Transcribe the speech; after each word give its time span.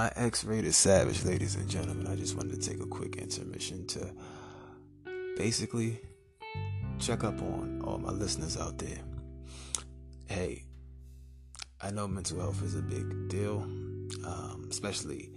my 0.00 0.10
X 0.16 0.44
rated 0.44 0.72
savage, 0.72 1.26
ladies 1.26 1.56
and 1.56 1.68
gentlemen. 1.68 2.06
I 2.06 2.16
just 2.16 2.34
wanted 2.34 2.58
to 2.58 2.70
take 2.70 2.80
a 2.80 2.86
quick 2.86 3.16
intermission 3.16 3.86
to 3.88 4.10
basically 5.36 6.00
check 6.98 7.22
up 7.22 7.42
on 7.42 7.82
all 7.84 7.98
my 7.98 8.10
listeners 8.10 8.56
out 8.56 8.78
there. 8.78 8.96
Hey, 10.26 10.64
I 11.82 11.90
know 11.90 12.08
mental 12.08 12.40
health 12.40 12.62
is 12.62 12.76
a 12.76 12.80
big 12.80 13.28
deal, 13.28 13.58
um, 14.24 14.68
especially 14.70 15.32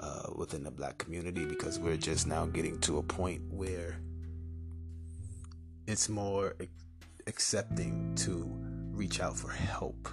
uh, 0.00 0.28
within 0.34 0.64
the 0.64 0.70
black 0.70 0.96
community, 0.96 1.44
because 1.44 1.78
we're 1.78 1.98
just 1.98 2.26
now 2.26 2.46
getting 2.46 2.80
to 2.80 2.96
a 2.96 3.02
point 3.02 3.42
where 3.50 4.00
it's 5.86 6.08
more 6.08 6.56
accepting 7.26 8.14
to 8.14 8.48
reach 8.92 9.20
out 9.20 9.36
for 9.36 9.50
help 9.50 10.08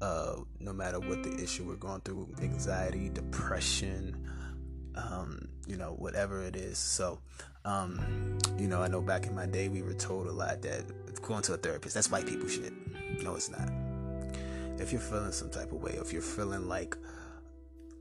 uh, 0.00 0.36
no 0.60 0.72
matter 0.72 1.00
what 1.00 1.22
the 1.22 1.34
issue 1.42 1.64
we're 1.64 1.76
going 1.76 2.00
through 2.02 2.28
anxiety, 2.40 3.08
depression, 3.08 4.28
um, 4.94 5.48
you 5.66 5.76
know, 5.76 5.94
whatever 5.98 6.42
it 6.42 6.56
is. 6.56 6.78
So, 6.78 7.18
um, 7.64 8.38
you 8.58 8.68
know, 8.68 8.82
I 8.82 8.88
know 8.88 9.00
back 9.00 9.26
in 9.26 9.34
my 9.34 9.46
day 9.46 9.68
we 9.68 9.82
were 9.82 9.94
told 9.94 10.26
a 10.26 10.32
lot 10.32 10.62
that 10.62 10.84
going 11.22 11.42
to 11.42 11.54
a 11.54 11.56
therapist, 11.56 11.94
that's 11.94 12.10
white 12.10 12.26
people 12.26 12.48
shit. 12.48 12.72
No, 13.22 13.34
it's 13.34 13.50
not. 13.50 13.70
If 14.78 14.92
you're 14.92 15.00
feeling 15.00 15.32
some 15.32 15.50
type 15.50 15.72
of 15.72 15.82
way, 15.82 15.92
if 15.92 16.12
you're 16.12 16.22
feeling 16.22 16.68
like 16.68 16.96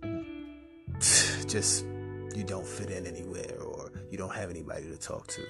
just 1.47 1.85
you 2.35 2.43
don't 2.45 2.65
fit 2.65 2.91
in 2.91 3.07
anywhere 3.07 3.59
or 3.59 3.91
you 4.11 4.17
don't 4.17 4.33
have 4.33 4.51
anybody 4.51 4.87
to 4.87 4.97
talk 4.97 5.27
to, 5.27 5.41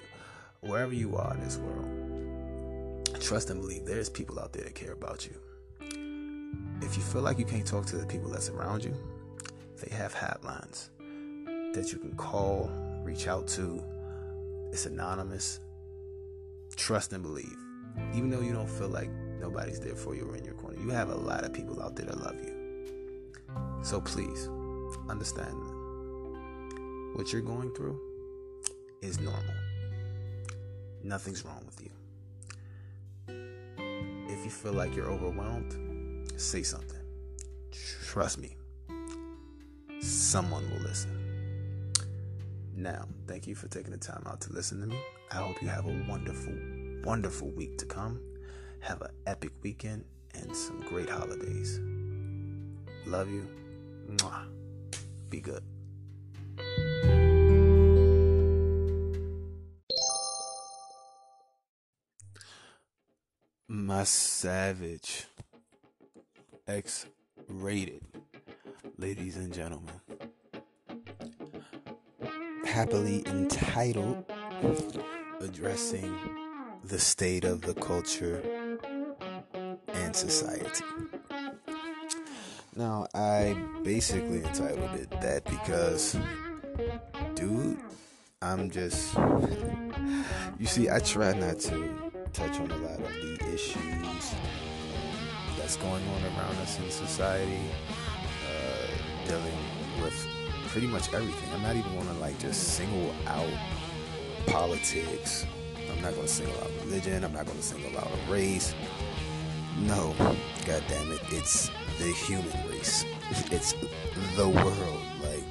wherever 0.61 0.93
you 0.93 1.17
are 1.17 1.33
in 1.33 1.41
this 1.41 1.57
world, 1.57 3.19
trust 3.19 3.49
and 3.49 3.59
believe 3.59 3.85
there's 3.85 4.09
people 4.09 4.39
out 4.39 4.53
there 4.53 4.63
that 4.63 4.75
care 4.75 4.93
about 4.93 5.25
you 5.25 5.35
if 6.81 6.95
you 6.95 7.03
feel 7.03 7.21
like 7.21 7.39
you 7.39 7.45
can't 7.45 7.65
talk 7.65 7.85
to 7.87 7.97
the 7.97 8.05
people 8.05 8.29
that's 8.29 8.49
around 8.49 8.83
you, 8.83 8.95
they 9.83 9.95
have 9.95 10.13
hotlines 10.13 10.89
that 11.73 11.91
you 11.91 11.99
can 11.99 12.15
call, 12.15 12.71
reach 13.03 13.27
out 13.27 13.47
to. 13.47 13.83
It's 14.71 14.85
anonymous. 14.85 15.59
Trust 16.75 17.13
and 17.13 17.23
believe. 17.23 17.57
Even 18.13 18.29
though 18.29 18.41
you 18.41 18.53
don't 18.53 18.69
feel 18.69 18.89
like 18.89 19.09
nobody's 19.39 19.79
there 19.79 19.95
for 19.95 20.15
you 20.15 20.25
or 20.25 20.35
in 20.35 20.43
your 20.43 20.53
corner, 20.55 20.77
you 20.79 20.89
have 20.89 21.09
a 21.09 21.15
lot 21.15 21.43
of 21.43 21.53
people 21.53 21.81
out 21.81 21.95
there 21.95 22.05
that 22.05 22.19
love 22.19 22.35
you. 22.43 22.53
So 23.81 24.01
please 24.01 24.49
understand 25.09 25.55
what 27.15 27.31
you're 27.31 27.41
going 27.41 27.73
through 27.73 27.99
is 29.01 29.19
normal. 29.19 29.53
Nothing's 31.03 31.45
wrong 31.45 31.63
with 31.65 31.81
you. 31.81 31.91
If 34.29 34.43
you 34.43 34.51
feel 34.51 34.73
like 34.73 34.95
you're 34.95 35.09
overwhelmed, 35.09 35.86
say 36.37 36.63
something. 36.63 36.99
Trust 38.05 38.39
me, 38.39 38.55
someone 39.99 40.69
will 40.71 40.79
listen. 40.79 41.11
Now, 42.75 43.07
thank 43.27 43.47
you 43.47 43.55
for 43.55 43.67
taking 43.67 43.91
the 43.91 43.97
time 43.97 44.23
out 44.27 44.39
to 44.41 44.53
listen 44.53 44.79
to 44.81 44.87
me. 44.87 44.99
I 45.31 45.37
hope 45.37 45.61
you 45.61 45.67
have 45.67 45.87
a 45.87 46.05
wonderful, 46.07 46.53
wonderful 47.03 47.49
week 47.49 47.77
to 47.79 47.85
come. 47.85 48.21
Have 48.81 49.01
an 49.01 49.09
epic 49.25 49.51
weekend 49.63 50.05
and 50.35 50.55
some 50.55 50.81
great 50.81 51.09
holidays. 51.09 51.79
Love 53.07 53.29
you. 53.31 53.47
Mwah. 54.09 54.47
Be 55.29 55.41
good. 55.41 55.63
My 63.67 64.03
savage. 64.03 65.25
X 66.67 67.05
rated, 67.47 68.01
ladies 68.97 69.37
and 69.37 69.53
gentlemen. 69.53 69.93
Happily 72.65 73.23
entitled, 73.25 74.25
addressing 75.39 76.13
the 76.83 76.99
state 76.99 77.45
of 77.45 77.61
the 77.61 77.73
culture 77.73 78.43
and 79.93 80.13
society. 80.13 80.83
Now, 82.75 83.07
I 83.15 83.55
basically 83.83 84.43
entitled 84.43 84.93
it 84.95 85.09
that 85.21 85.45
because, 85.45 86.17
dude, 87.35 87.79
I'm 88.41 88.69
just. 88.69 89.15
You 90.59 90.65
see, 90.65 90.89
I 90.89 90.99
try 90.99 91.31
not 91.31 91.59
to 91.59 92.11
touch 92.33 92.59
on 92.59 92.69
a 92.71 92.77
lot 92.77 92.99
of 92.99 93.07
the 93.07 93.53
issues 93.53 94.35
that's 95.67 95.75
going 95.75 96.07
on 96.07 96.23
around 96.23 96.55
us 96.59 96.79
in 96.79 96.89
society, 96.89 97.59
uh, 98.47 99.27
dealing 99.27 99.57
with 100.01 100.27
pretty 100.67 100.87
much 100.87 101.13
everything. 101.13 101.49
I'm 101.53 101.61
not 101.61 101.75
even 101.75 101.93
going 101.93 102.07
to 102.07 102.13
like 102.21 102.39
just 102.39 102.75
single 102.75 103.13
out 103.25 103.51
politics. 104.45 105.45
I'm 105.91 106.01
not 106.01 106.13
going 106.13 106.25
to 106.25 106.31
single 106.31 106.55
out 106.63 106.71
religion. 106.85 107.21
I'm 107.25 107.33
not 107.33 107.47
going 107.47 107.57
to 107.57 107.63
single 107.63 107.99
out 107.99 108.09
a 108.09 108.31
race. 108.31 108.73
No, 109.81 110.15
God 110.65 110.81
damn 110.87 111.11
it, 111.11 111.19
it's 111.31 111.69
the 111.99 112.13
human 112.13 112.69
race. 112.69 113.03
It's 113.51 113.73
the 114.37 114.47
world. 114.47 115.01
Like, 115.21 115.43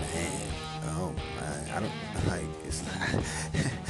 man, 0.00 0.48
oh 0.96 1.14
man, 1.38 1.70
I 1.74 1.80
don't 1.80 2.26
like. 2.26 2.48
It's 2.64 2.82
not, 2.86 3.22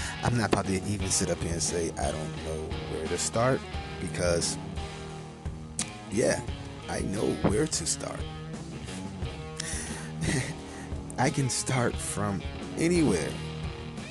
I'm 0.24 0.36
not 0.36 0.52
about 0.52 0.66
to 0.66 0.82
even 0.88 1.08
sit 1.08 1.30
up 1.30 1.38
here 1.38 1.52
and 1.52 1.62
say 1.62 1.92
I 1.92 2.10
don't 2.10 2.36
know 2.46 2.68
where 2.90 3.06
to 3.06 3.16
start 3.16 3.60
because 4.00 4.58
yeah, 6.10 6.40
I 6.88 7.00
know 7.00 7.26
where 7.50 7.66
to 7.66 7.86
start. 7.86 8.20
I 11.18 11.30
can 11.30 11.50
start 11.50 11.94
from 11.94 12.42
anywhere 12.78 13.30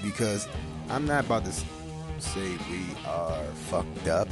because 0.04 0.48
I'm 0.90 1.06
not 1.06 1.26
about 1.26 1.46
to 1.46 1.52
say 2.20 2.58
we 2.70 2.86
are 3.06 3.44
fucked 3.70 4.08
up 4.08 4.28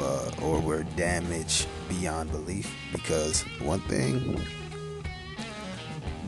uh, 0.00 0.30
or 0.42 0.60
we're 0.60 0.82
damaged 0.96 1.66
beyond 1.88 2.30
belief 2.30 2.74
because 2.92 3.42
one 3.60 3.80
thing 3.82 4.40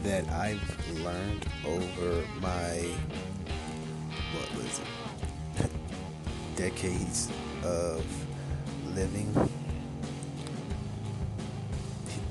that 0.02 0.28
I've 0.30 1.00
learned 1.02 1.46
over 1.66 2.24
my 2.40 2.88
what 4.32 4.56
was 4.56 4.80
it 5.58 5.70
decades 6.56 7.30
of 7.64 8.04
living 8.94 9.34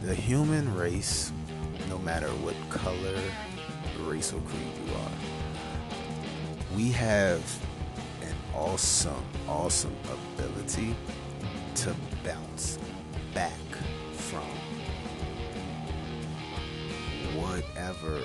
the 0.05 0.13
human 0.13 0.71
race, 0.75 1.31
no 1.89 1.97
matter 1.97 2.27
what 2.27 2.53
color, 2.69 3.19
race, 4.01 4.31
or 4.31 4.41
creed 4.41 4.71
you 4.85 4.93
are, 4.93 6.75
we 6.75 6.91
have 6.91 7.41
an 8.21 8.35
awesome, 8.53 9.25
awesome 9.49 9.95
ability 10.37 10.95
to 11.73 11.95
bounce 12.23 12.77
back 13.33 13.51
from 14.13 14.43
whatever 17.41 18.19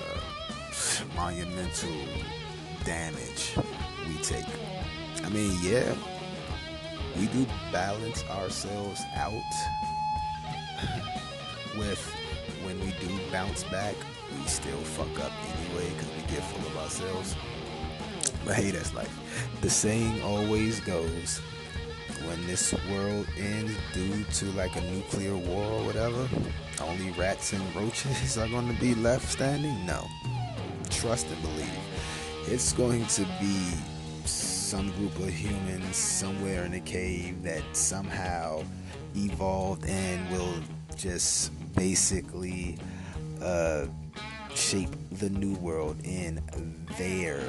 uh, 0.00 1.04
monumental 1.14 1.94
damage 2.84 3.54
we 4.08 4.16
take. 4.22 4.46
I 5.22 5.28
mean, 5.28 5.52
yeah, 5.62 5.94
we 7.18 7.26
do 7.26 7.46
balance 7.70 8.24
ourselves 8.30 9.02
out 9.14 9.85
with 11.78 12.00
when 12.64 12.78
we 12.80 12.92
do 13.00 13.18
bounce 13.30 13.64
back, 13.64 13.94
we 14.32 14.46
still 14.46 14.78
fuck 14.78 15.24
up 15.24 15.32
anyway 15.58 15.88
because 15.90 16.10
we 16.16 16.34
get 16.34 16.42
full 16.44 16.66
of 16.66 16.76
ourselves. 16.78 17.36
But 18.44 18.56
hey, 18.56 18.70
that's 18.70 18.94
life. 18.94 19.12
The 19.60 19.70
saying 19.70 20.22
always 20.22 20.80
goes 20.80 21.40
when 22.26 22.46
this 22.46 22.74
world 22.90 23.26
ends 23.38 23.72
due 23.92 24.24
to 24.24 24.46
like 24.52 24.74
a 24.76 24.80
nuclear 24.92 25.36
war 25.36 25.64
or 25.64 25.84
whatever, 25.84 26.28
only 26.80 27.10
rats 27.12 27.52
and 27.52 27.76
roaches 27.76 28.38
are 28.38 28.48
going 28.48 28.72
to 28.72 28.80
be 28.80 28.94
left 28.94 29.28
standing? 29.28 29.84
No. 29.86 30.06
Trust 30.90 31.26
and 31.26 31.42
believe. 31.42 31.78
It's 32.46 32.72
going 32.72 33.04
to 33.06 33.22
be 33.40 33.72
some 34.24 34.90
group 34.92 35.16
of 35.18 35.28
humans 35.28 35.96
somewhere 35.96 36.64
in 36.64 36.74
a 36.74 36.80
cave 36.80 37.42
that 37.42 37.62
somehow 37.72 38.62
evolved 39.14 39.86
and 39.86 40.30
will 40.30 40.54
just 40.96 41.50
basically 41.74 42.78
uh, 43.42 43.86
shape 44.54 44.90
the 45.12 45.30
new 45.30 45.54
world 45.56 45.96
in 46.04 46.42
their 46.98 47.40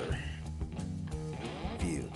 view. 1.80 2.10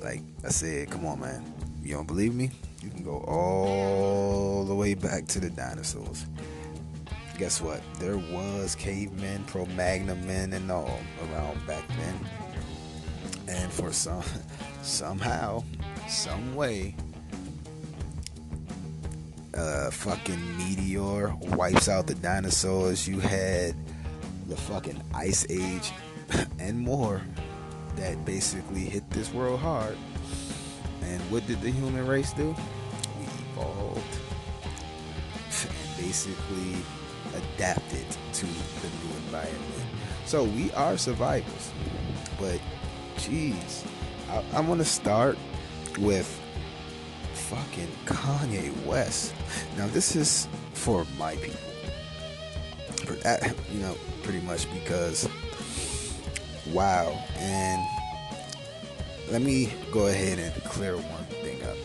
Like 0.00 0.20
I 0.44 0.48
said, 0.48 0.90
come 0.90 1.06
on, 1.06 1.20
man. 1.20 1.44
You 1.82 1.94
don't 1.94 2.06
believe 2.06 2.34
me? 2.34 2.50
You 2.80 2.90
can 2.90 3.04
go 3.04 3.18
all 3.28 4.64
the 4.64 4.74
way 4.74 4.94
back 4.94 5.26
to 5.28 5.40
the 5.40 5.50
dinosaurs. 5.50 6.26
Guess 7.38 7.60
what? 7.60 7.80
There 7.98 8.18
was 8.18 8.74
cavemen, 8.74 9.44
Cro-Magnon 9.44 10.26
men, 10.26 10.52
and 10.52 10.70
all 10.70 10.98
around 11.30 11.66
back 11.66 11.86
then. 11.88 12.18
And 13.48 13.72
for 13.72 13.92
some, 13.92 14.22
somehow, 14.82 15.64
some 16.08 16.54
way, 16.54 16.94
uh, 19.54 19.90
fucking 19.90 20.56
meteor 20.56 21.34
wipes 21.56 21.88
out 21.88 22.06
the 22.06 22.14
dinosaurs. 22.14 23.06
You 23.06 23.20
had 23.20 23.74
the 24.48 24.56
fucking 24.56 25.00
ice 25.14 25.46
age 25.50 25.92
and 26.58 26.78
more 26.78 27.22
that 27.96 28.24
basically 28.24 28.80
hit 28.80 29.08
this 29.10 29.32
world 29.32 29.60
hard. 29.60 29.96
And 31.02 31.20
what 31.30 31.46
did 31.46 31.60
the 31.60 31.70
human 31.70 32.06
race 32.06 32.32
do? 32.32 32.54
We 33.18 33.26
evolved 33.52 34.00
and 35.62 35.96
basically 35.96 36.76
adapted 37.34 38.06
to 38.32 38.46
the 38.46 38.88
new 38.88 39.16
environment. 39.26 39.84
So 40.26 40.44
we 40.44 40.72
are 40.72 40.96
survivors. 40.96 41.72
But, 42.38 42.60
jeez, 43.16 43.86
I, 44.30 44.42
I 44.54 44.60
want 44.60 44.80
to 44.80 44.84
start 44.84 45.36
with 45.98 46.41
fucking 47.52 47.92
Kanye 48.06 48.72
West. 48.86 49.34
Now, 49.76 49.86
this 49.88 50.16
is 50.16 50.48
for 50.72 51.04
my 51.18 51.36
people. 51.36 51.58
You 53.70 53.80
know, 53.80 53.94
pretty 54.22 54.40
much 54.40 54.72
because, 54.72 55.28
wow. 56.72 57.12
And 57.36 57.82
let 59.30 59.42
me 59.42 59.70
go 59.92 60.06
ahead 60.06 60.38
and 60.38 60.54
clear 60.64 60.96
one 60.96 61.24
thing 61.26 61.62
up. 61.64 61.76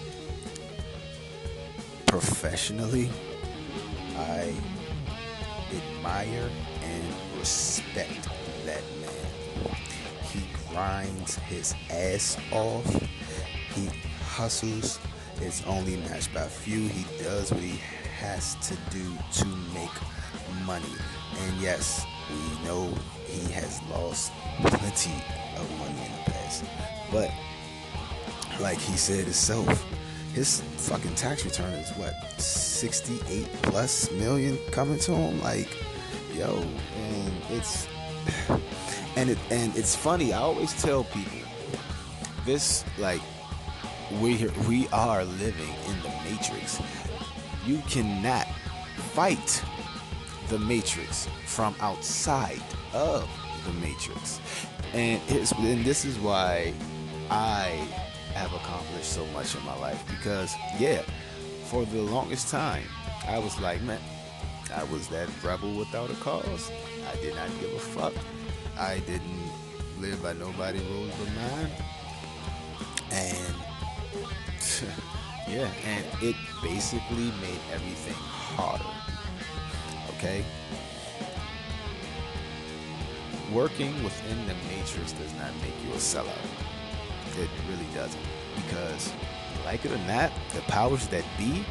Professionally, 2.05 3.09
I 4.15 4.53
admire 5.75 6.49
and 6.81 7.13
respect 7.39 8.29
that 8.65 8.83
man. 9.01 9.75
He 10.31 10.43
grinds 10.69 11.35
his 11.35 11.75
ass 11.89 12.37
off. 12.53 12.85
He 13.75 13.89
hustles. 14.23 14.99
It's 15.41 15.63
only 15.65 15.97
matched 15.97 16.33
by 16.33 16.47
few. 16.47 16.87
He 16.87 17.05
does 17.23 17.51
what 17.51 17.61
he 17.61 17.79
has 18.19 18.55
to 18.67 18.75
do 18.89 19.17
to 19.33 19.45
make 19.73 19.91
money. 20.65 20.95
And 21.41 21.61
yes, 21.61 22.05
we 22.29 22.67
know 22.67 22.93
he 23.25 23.51
has 23.53 23.81
lost 23.91 24.31
plenty 24.61 25.13
of 25.57 25.79
money 25.79 26.05
in 26.05 26.11
the 26.11 26.31
past. 26.31 26.63
But 27.11 27.31
like 28.59 28.79
he 28.79 28.97
said 28.97 29.25
himself, 29.25 29.85
his 30.33 30.61
fucking 30.77 31.15
tax 31.15 31.45
return 31.45 31.73
is 31.73 31.89
what 31.97 32.13
68 32.39 33.47
plus 33.63 34.11
million 34.11 34.57
coming 34.71 34.99
to 34.99 35.13
him. 35.13 35.41
Like, 35.41 35.69
yo, 36.35 36.63
and 36.95 37.33
it's 37.49 37.87
and 39.15 39.29
it 39.29 39.37
and 39.51 39.75
it's 39.75 39.95
funny. 39.95 40.33
I 40.33 40.39
always 40.39 40.79
tell 40.81 41.03
people 41.05 41.39
this 42.45 42.83
like 42.97 43.21
we 44.21 44.47
we 44.67 44.87
are 44.89 45.23
living 45.25 45.73
in 45.87 46.01
the 46.01 46.11
matrix. 46.23 46.81
You 47.65 47.81
cannot 47.89 48.47
fight 49.13 49.63
the 50.49 50.59
matrix 50.59 51.27
from 51.45 51.75
outside 51.79 52.61
of 52.93 53.29
the 53.65 53.73
matrix, 53.73 54.39
and 54.93 55.21
it's 55.27 55.51
and 55.53 55.83
this 55.83 56.05
is 56.05 56.17
why 56.19 56.73
I 57.29 57.87
have 58.33 58.53
accomplished 58.53 59.11
so 59.11 59.25
much 59.27 59.55
in 59.55 59.63
my 59.65 59.77
life 59.79 60.03
because 60.07 60.55
yeah, 60.79 61.01
for 61.65 61.85
the 61.85 62.01
longest 62.01 62.49
time 62.49 62.83
I 63.27 63.39
was 63.39 63.59
like, 63.59 63.81
man, 63.81 63.99
I 64.73 64.83
was 64.85 65.07
that 65.09 65.27
rebel 65.43 65.73
without 65.73 66.09
a 66.09 66.15
cause. 66.15 66.71
I 67.11 67.15
did 67.21 67.35
not 67.35 67.49
give 67.59 67.73
a 67.73 67.79
fuck. 67.79 68.13
I 68.77 68.99
didn't 68.99 69.51
live 69.99 70.21
by 70.21 70.33
nobody 70.33 70.79
rules 70.79 71.11
but 71.19 71.33
mine. 71.33 71.71
And 73.11 73.66
yeah, 75.47 75.69
and 75.85 76.05
it 76.21 76.35
basically 76.61 77.31
made 77.41 77.59
everything 77.73 78.13
harder. 78.13 78.83
Okay? 80.17 80.43
Working 83.53 84.03
within 84.03 84.37
the 84.47 84.53
matrix 84.69 85.13
does 85.13 85.33
not 85.35 85.53
make 85.61 85.73
you 85.85 85.93
a 85.93 85.97
sellout. 85.97 86.35
It 87.37 87.49
really 87.69 87.87
doesn't. 87.93 88.21
Because, 88.55 89.13
like 89.63 89.85
it 89.85 89.91
or 89.91 89.97
not, 89.99 90.31
the 90.53 90.61
powers 90.61 91.07
that 91.07 91.23
be, 91.37 91.63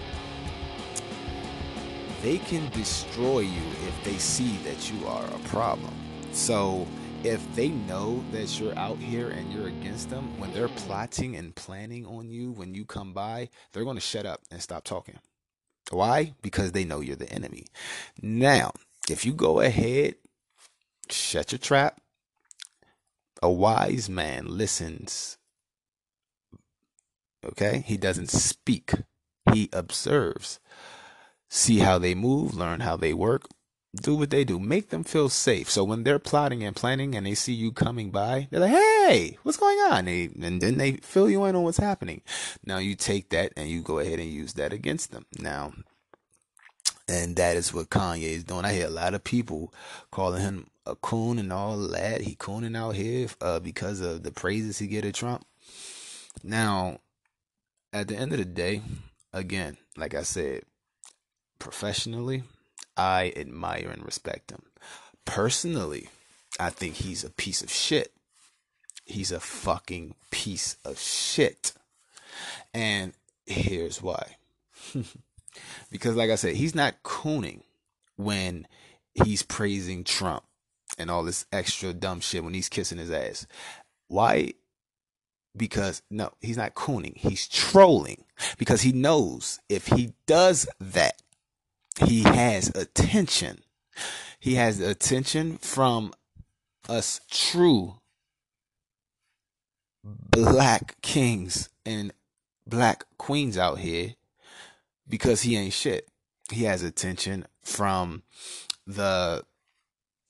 they 2.22 2.38
can 2.38 2.68
destroy 2.70 3.40
you 3.40 3.62
if 3.86 4.04
they 4.04 4.16
see 4.16 4.56
that 4.58 4.90
you 4.90 5.06
are 5.06 5.26
a 5.26 5.38
problem. 5.48 5.92
So, 6.32 6.86
if 7.26 7.56
they 7.56 7.70
know 7.70 8.22
that 8.30 8.60
you're 8.60 8.78
out 8.78 8.98
here 8.98 9.30
and 9.30 9.52
you're 9.52 9.66
against 9.66 10.10
them, 10.10 10.38
when 10.38 10.52
they're 10.52 10.68
plotting 10.68 11.34
and 11.34 11.54
planning 11.56 12.06
on 12.06 12.30
you 12.30 12.52
when 12.52 12.72
you 12.72 12.84
come 12.84 13.12
by, 13.12 13.48
they're 13.72 13.82
going 13.82 13.96
to 13.96 14.00
shut 14.00 14.24
up 14.24 14.42
and 14.52 14.62
stop 14.62 14.84
talking. 14.84 15.18
Why? 15.90 16.34
Because 16.40 16.70
they 16.70 16.84
know 16.84 17.00
you're 17.00 17.16
the 17.16 17.32
enemy. 17.32 17.66
Now, 18.22 18.72
if 19.10 19.26
you 19.26 19.32
go 19.32 19.58
ahead, 19.58 20.14
shut 21.10 21.50
your 21.50 21.58
trap, 21.58 22.00
a 23.42 23.50
wise 23.50 24.08
man 24.08 24.46
listens. 24.46 25.36
Okay? 27.44 27.82
He 27.84 27.96
doesn't 27.96 28.30
speak, 28.30 28.92
he 29.52 29.68
observes. 29.72 30.60
See 31.48 31.78
how 31.78 31.98
they 31.98 32.14
move, 32.14 32.54
learn 32.54 32.80
how 32.80 32.96
they 32.96 33.12
work, 33.12 33.48
do 33.96 34.16
what 34.16 34.30
they 34.30 34.44
do. 34.44 34.58
Make 34.58 34.90
them 34.90 35.04
feel 35.04 35.28
safe. 35.28 35.68
So 35.70 35.84
when 35.84 36.04
they're 36.04 36.18
plotting 36.18 36.62
and 36.62 36.76
planning 36.76 37.14
and 37.14 37.26
they 37.26 37.34
see 37.34 37.52
you 37.52 37.72
coming 37.72 38.10
by, 38.10 38.48
they're 38.50 38.60
like, 38.60 38.70
hey, 38.70 39.38
what's 39.42 39.58
going 39.58 39.78
on? 39.78 40.04
They, 40.04 40.30
and 40.40 40.60
then 40.60 40.78
they 40.78 40.92
fill 40.92 41.28
you 41.28 41.44
in 41.44 41.56
on 41.56 41.62
what's 41.62 41.78
happening. 41.78 42.22
Now 42.64 42.78
you 42.78 42.94
take 42.94 43.30
that 43.30 43.52
and 43.56 43.68
you 43.68 43.82
go 43.82 43.98
ahead 43.98 44.18
and 44.18 44.30
use 44.30 44.54
that 44.54 44.72
against 44.72 45.12
them. 45.12 45.26
Now, 45.38 45.72
and 47.08 47.36
that 47.36 47.56
is 47.56 47.72
what 47.72 47.90
Kanye 47.90 48.22
is 48.22 48.44
doing. 48.44 48.64
I 48.64 48.72
hear 48.72 48.86
a 48.86 48.90
lot 48.90 49.14
of 49.14 49.24
people 49.24 49.72
calling 50.10 50.42
him 50.42 50.66
a 50.84 50.96
coon 50.96 51.38
and 51.38 51.52
all 51.52 51.78
that. 51.88 52.22
He 52.22 52.34
cooning 52.34 52.76
out 52.76 52.94
here 52.94 53.28
uh, 53.40 53.60
because 53.60 54.00
of 54.00 54.22
the 54.22 54.32
praises 54.32 54.78
he 54.78 54.86
get 54.86 55.04
at 55.04 55.14
Trump. 55.14 55.46
Now, 56.42 57.00
at 57.92 58.08
the 58.08 58.16
end 58.16 58.32
of 58.32 58.38
the 58.38 58.44
day, 58.44 58.82
again, 59.32 59.76
like 59.96 60.14
I 60.14 60.22
said, 60.22 60.62
professionally, 61.58 62.42
I 62.96 63.32
admire 63.36 63.90
and 63.92 64.04
respect 64.04 64.50
him. 64.50 64.62
Personally, 65.24 66.08
I 66.58 66.70
think 66.70 66.94
he's 66.94 67.24
a 67.24 67.30
piece 67.30 67.62
of 67.62 67.70
shit. 67.70 68.12
He's 69.04 69.30
a 69.30 69.40
fucking 69.40 70.14
piece 70.30 70.76
of 70.84 70.98
shit. 70.98 71.72
And 72.74 73.12
here's 73.46 74.02
why. 74.02 74.36
because, 75.90 76.16
like 76.16 76.30
I 76.30 76.36
said, 76.36 76.56
he's 76.56 76.74
not 76.74 77.02
cooning 77.02 77.62
when 78.16 78.66
he's 79.14 79.42
praising 79.42 80.04
Trump 80.04 80.44
and 80.98 81.10
all 81.10 81.22
this 81.22 81.46
extra 81.52 81.92
dumb 81.92 82.20
shit 82.20 82.44
when 82.44 82.54
he's 82.54 82.68
kissing 82.68 82.98
his 82.98 83.10
ass. 83.10 83.46
Why? 84.08 84.52
Because, 85.56 86.02
no, 86.10 86.32
he's 86.40 86.56
not 86.56 86.74
cooning. 86.74 87.16
He's 87.16 87.48
trolling. 87.48 88.24
Because 88.58 88.82
he 88.82 88.92
knows 88.92 89.60
if 89.68 89.86
he 89.86 90.12
does 90.26 90.68
that, 90.80 91.22
he 92.04 92.22
has 92.22 92.68
attention. 92.74 93.62
He 94.38 94.54
has 94.56 94.80
attention 94.80 95.58
from 95.58 96.12
us 96.88 97.20
true 97.30 97.94
black 100.04 101.00
kings 101.02 101.68
and 101.84 102.12
black 102.66 103.04
queens 103.18 103.58
out 103.58 103.78
here 103.78 104.14
because 105.08 105.42
he 105.42 105.56
ain't 105.56 105.72
shit. 105.72 106.08
He 106.50 106.64
has 106.64 106.82
attention 106.82 107.46
from 107.64 108.22
the 108.86 109.42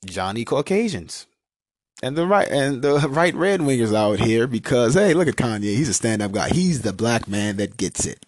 Johnny 0.05 0.45
Caucasians 0.45 1.27
and 2.01 2.15
the 2.17 2.25
right 2.25 2.47
and 2.47 2.81
the 2.81 2.95
right 3.09 3.35
red 3.35 3.59
wingers 3.59 3.93
out 3.93 4.19
here 4.19 4.47
because 4.47 4.93
hey, 4.93 5.13
look 5.13 5.27
at 5.27 5.35
Kanye. 5.35 5.63
He's 5.63 5.89
a 5.89 5.93
stand 5.93 6.21
up 6.21 6.31
guy. 6.31 6.49
He's 6.49 6.81
the 6.81 6.93
black 6.93 7.27
man 7.27 7.57
that 7.57 7.77
gets 7.77 8.05
it. 8.05 8.25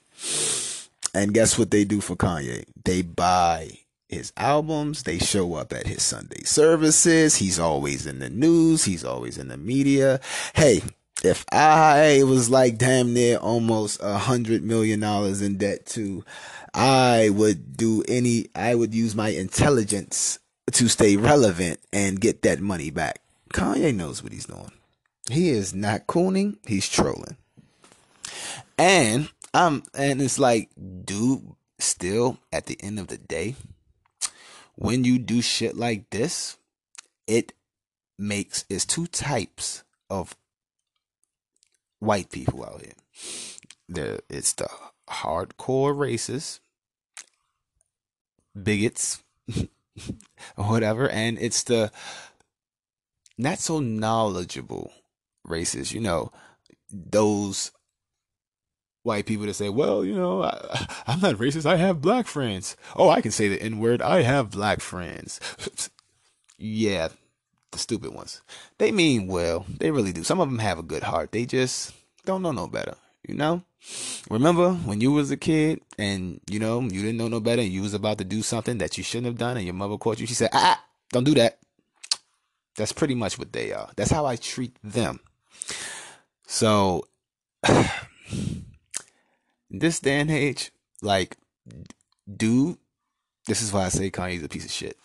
And 1.13 1.33
guess 1.33 1.57
what 1.57 1.71
they 1.71 1.83
do 1.85 2.01
for 2.01 2.15
Kanye? 2.15 2.65
They 2.83 3.01
buy 3.01 3.79
his 4.07 4.33
albums. 4.37 5.03
They 5.03 5.19
show 5.19 5.55
up 5.55 5.71
at 5.73 5.87
his 5.87 6.03
Sunday 6.03 6.43
services. 6.43 7.37
He's 7.37 7.59
always 7.59 8.05
in 8.05 8.19
the 8.19 8.29
news. 8.29 8.83
He's 8.83 9.05
always 9.05 9.37
in 9.37 9.47
the 9.47 9.57
media. 9.57 10.19
Hey, 10.55 10.81
if 11.23 11.45
I 11.51 12.23
was 12.23 12.49
like 12.49 12.77
damn 12.77 13.13
near 13.13 13.37
almost 13.37 13.99
a 14.01 14.17
hundred 14.17 14.63
million 14.63 14.99
dollars 14.99 15.41
in 15.41 15.57
debt 15.57 15.85
too, 15.85 16.23
I 16.73 17.29
would 17.29 17.75
do 17.77 18.03
any, 18.07 18.47
I 18.55 18.75
would 18.75 18.93
use 18.93 19.15
my 19.15 19.29
intelligence 19.29 20.39
to 20.71 20.87
stay 20.87 21.17
relevant 21.17 21.79
and 21.91 22.21
get 22.21 22.43
that 22.43 22.59
money 22.61 22.89
back. 22.89 23.21
Kanye 23.53 23.95
knows 23.95 24.23
what 24.23 24.31
he's 24.31 24.45
doing. 24.45 24.71
He 25.29 25.49
is 25.49 25.73
not 25.73 26.07
cooning, 26.07 26.57
he's 26.65 26.87
trolling. 26.87 27.37
And 28.77 29.29
um, 29.53 29.83
and 29.93 30.21
it's 30.21 30.39
like, 30.39 30.69
dude, 31.05 31.55
still 31.79 32.37
at 32.51 32.65
the 32.65 32.77
end 32.81 32.99
of 32.99 33.07
the 33.07 33.17
day, 33.17 33.55
when 34.75 35.03
you 35.03 35.19
do 35.19 35.41
shit 35.41 35.75
like 35.75 36.09
this, 36.09 36.57
it 37.27 37.53
makes 38.17 38.65
it's 38.69 38.85
two 38.85 39.07
types 39.07 39.83
of 40.09 40.35
white 41.99 42.31
people 42.31 42.63
out 42.63 42.81
here. 42.81 42.93
There, 43.87 44.19
it's 44.29 44.53
the 44.53 44.69
hardcore 45.09 45.95
racists 45.95 46.59
bigots 48.63 49.23
whatever, 50.55 51.09
and 51.09 51.37
it's 51.39 51.63
the 51.63 51.91
not 53.37 53.59
so 53.59 53.79
knowledgeable 53.79 54.91
racists. 55.47 55.93
You 55.93 56.01
know, 56.01 56.31
those 56.91 57.71
white 59.03 59.25
people 59.25 59.45
to 59.45 59.53
say, 59.53 59.69
well, 59.69 60.03
you 60.03 60.15
know, 60.15 60.43
I, 60.43 60.87
am 61.07 61.21
not 61.21 61.35
racist. 61.35 61.65
I 61.65 61.77
have 61.77 62.01
black 62.01 62.27
friends. 62.27 62.75
Oh, 62.95 63.09
I 63.09 63.21
can 63.21 63.31
say 63.31 63.47
the 63.47 63.61
N 63.61 63.79
word. 63.79 64.01
I 64.01 64.21
have 64.21 64.51
black 64.51 64.81
friends. 64.81 65.39
yeah, 66.57 67.09
the 67.71 67.77
stupid 67.77 68.13
ones. 68.13 68.41
They 68.77 68.91
mean 68.91 69.27
well. 69.27 69.65
They 69.67 69.91
really 69.91 70.11
do. 70.11 70.23
Some 70.23 70.39
of 70.39 70.49
them 70.49 70.59
have 70.59 70.79
a 70.79 70.83
good 70.83 71.03
heart. 71.03 71.31
They 71.31 71.45
just 71.45 71.93
don't 72.25 72.41
know 72.41 72.51
no 72.51 72.67
better. 72.67 72.95
You 73.27 73.35
know? 73.35 73.63
Remember 74.29 74.73
when 74.73 75.01
you 75.01 75.11
was 75.11 75.31
a 75.31 75.37
kid 75.37 75.81
and 75.97 76.41
you 76.49 76.59
know 76.59 76.81
you 76.81 77.01
didn't 77.01 77.17
know 77.17 77.27
no 77.27 77.39
better 77.39 77.61
and 77.61 77.71
you 77.71 77.81
was 77.81 77.93
about 77.93 78.17
to 78.17 78.23
do 78.23 78.41
something 78.41 78.77
that 78.79 78.97
you 78.97 79.03
shouldn't 79.03 79.27
have 79.27 79.37
done 79.37 79.57
and 79.57 79.65
your 79.65 79.73
mother 79.73 79.97
caught 79.97 80.19
you. 80.19 80.27
She 80.27 80.33
said, 80.33 80.49
"Ah, 80.53 80.83
don't 81.11 81.23
do 81.23 81.33
that." 81.35 81.59
That's 82.75 82.91
pretty 82.91 83.15
much 83.15 83.39
what 83.39 83.53
they 83.53 83.71
are. 83.71 83.89
That's 83.95 84.11
how 84.11 84.25
I 84.25 84.35
treat 84.35 84.75
them. 84.83 85.21
So, 86.45 87.07
this 89.69 89.99
and 90.03 90.31
age, 90.31 90.71
like, 91.01 91.37
dude, 92.27 92.77
this 93.47 93.61
is 93.61 93.71
why 93.71 93.85
I 93.85 93.89
say 93.89 94.09
Kanye's 94.11 94.43
a 94.43 94.49
piece 94.49 94.65
of 94.65 94.71
shit. 94.71 94.97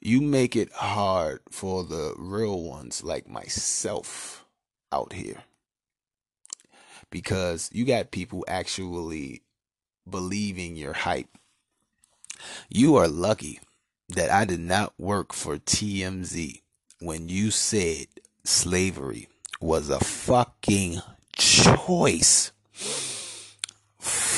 You 0.00 0.20
make 0.20 0.54
it 0.54 0.72
hard 0.72 1.40
for 1.50 1.84
the 1.84 2.14
real 2.16 2.62
ones 2.62 3.02
like 3.02 3.28
myself 3.28 4.44
out 4.92 5.12
here 5.12 5.42
because 7.10 7.68
you 7.72 7.84
got 7.84 8.10
people 8.10 8.44
actually 8.46 9.42
believing 10.08 10.76
your 10.76 10.92
hype. 10.92 11.28
You 12.68 12.96
are 12.96 13.08
lucky 13.08 13.60
that 14.08 14.30
I 14.30 14.44
did 14.44 14.60
not 14.60 14.94
work 14.98 15.32
for 15.32 15.56
TMZ 15.56 16.62
when 17.00 17.28
you 17.28 17.50
said 17.50 18.06
slavery 18.44 19.28
was 19.60 19.90
a 19.90 20.00
fucking 20.00 21.00
choice. 21.36 22.52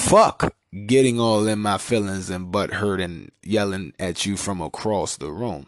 Fuck 0.01 0.55
getting 0.87 1.21
all 1.21 1.47
in 1.47 1.61
my 1.61 1.79
feelings 1.79 2.31
and 2.31 2.51
butt 2.51 2.73
hurt 2.73 3.01
and 3.01 3.31
yelling 3.45 3.93
at 4.01 4.27
you 4.27 4.37
from 4.37 4.61
across 4.61 5.17
the 5.17 5.31
room. 5.31 5.67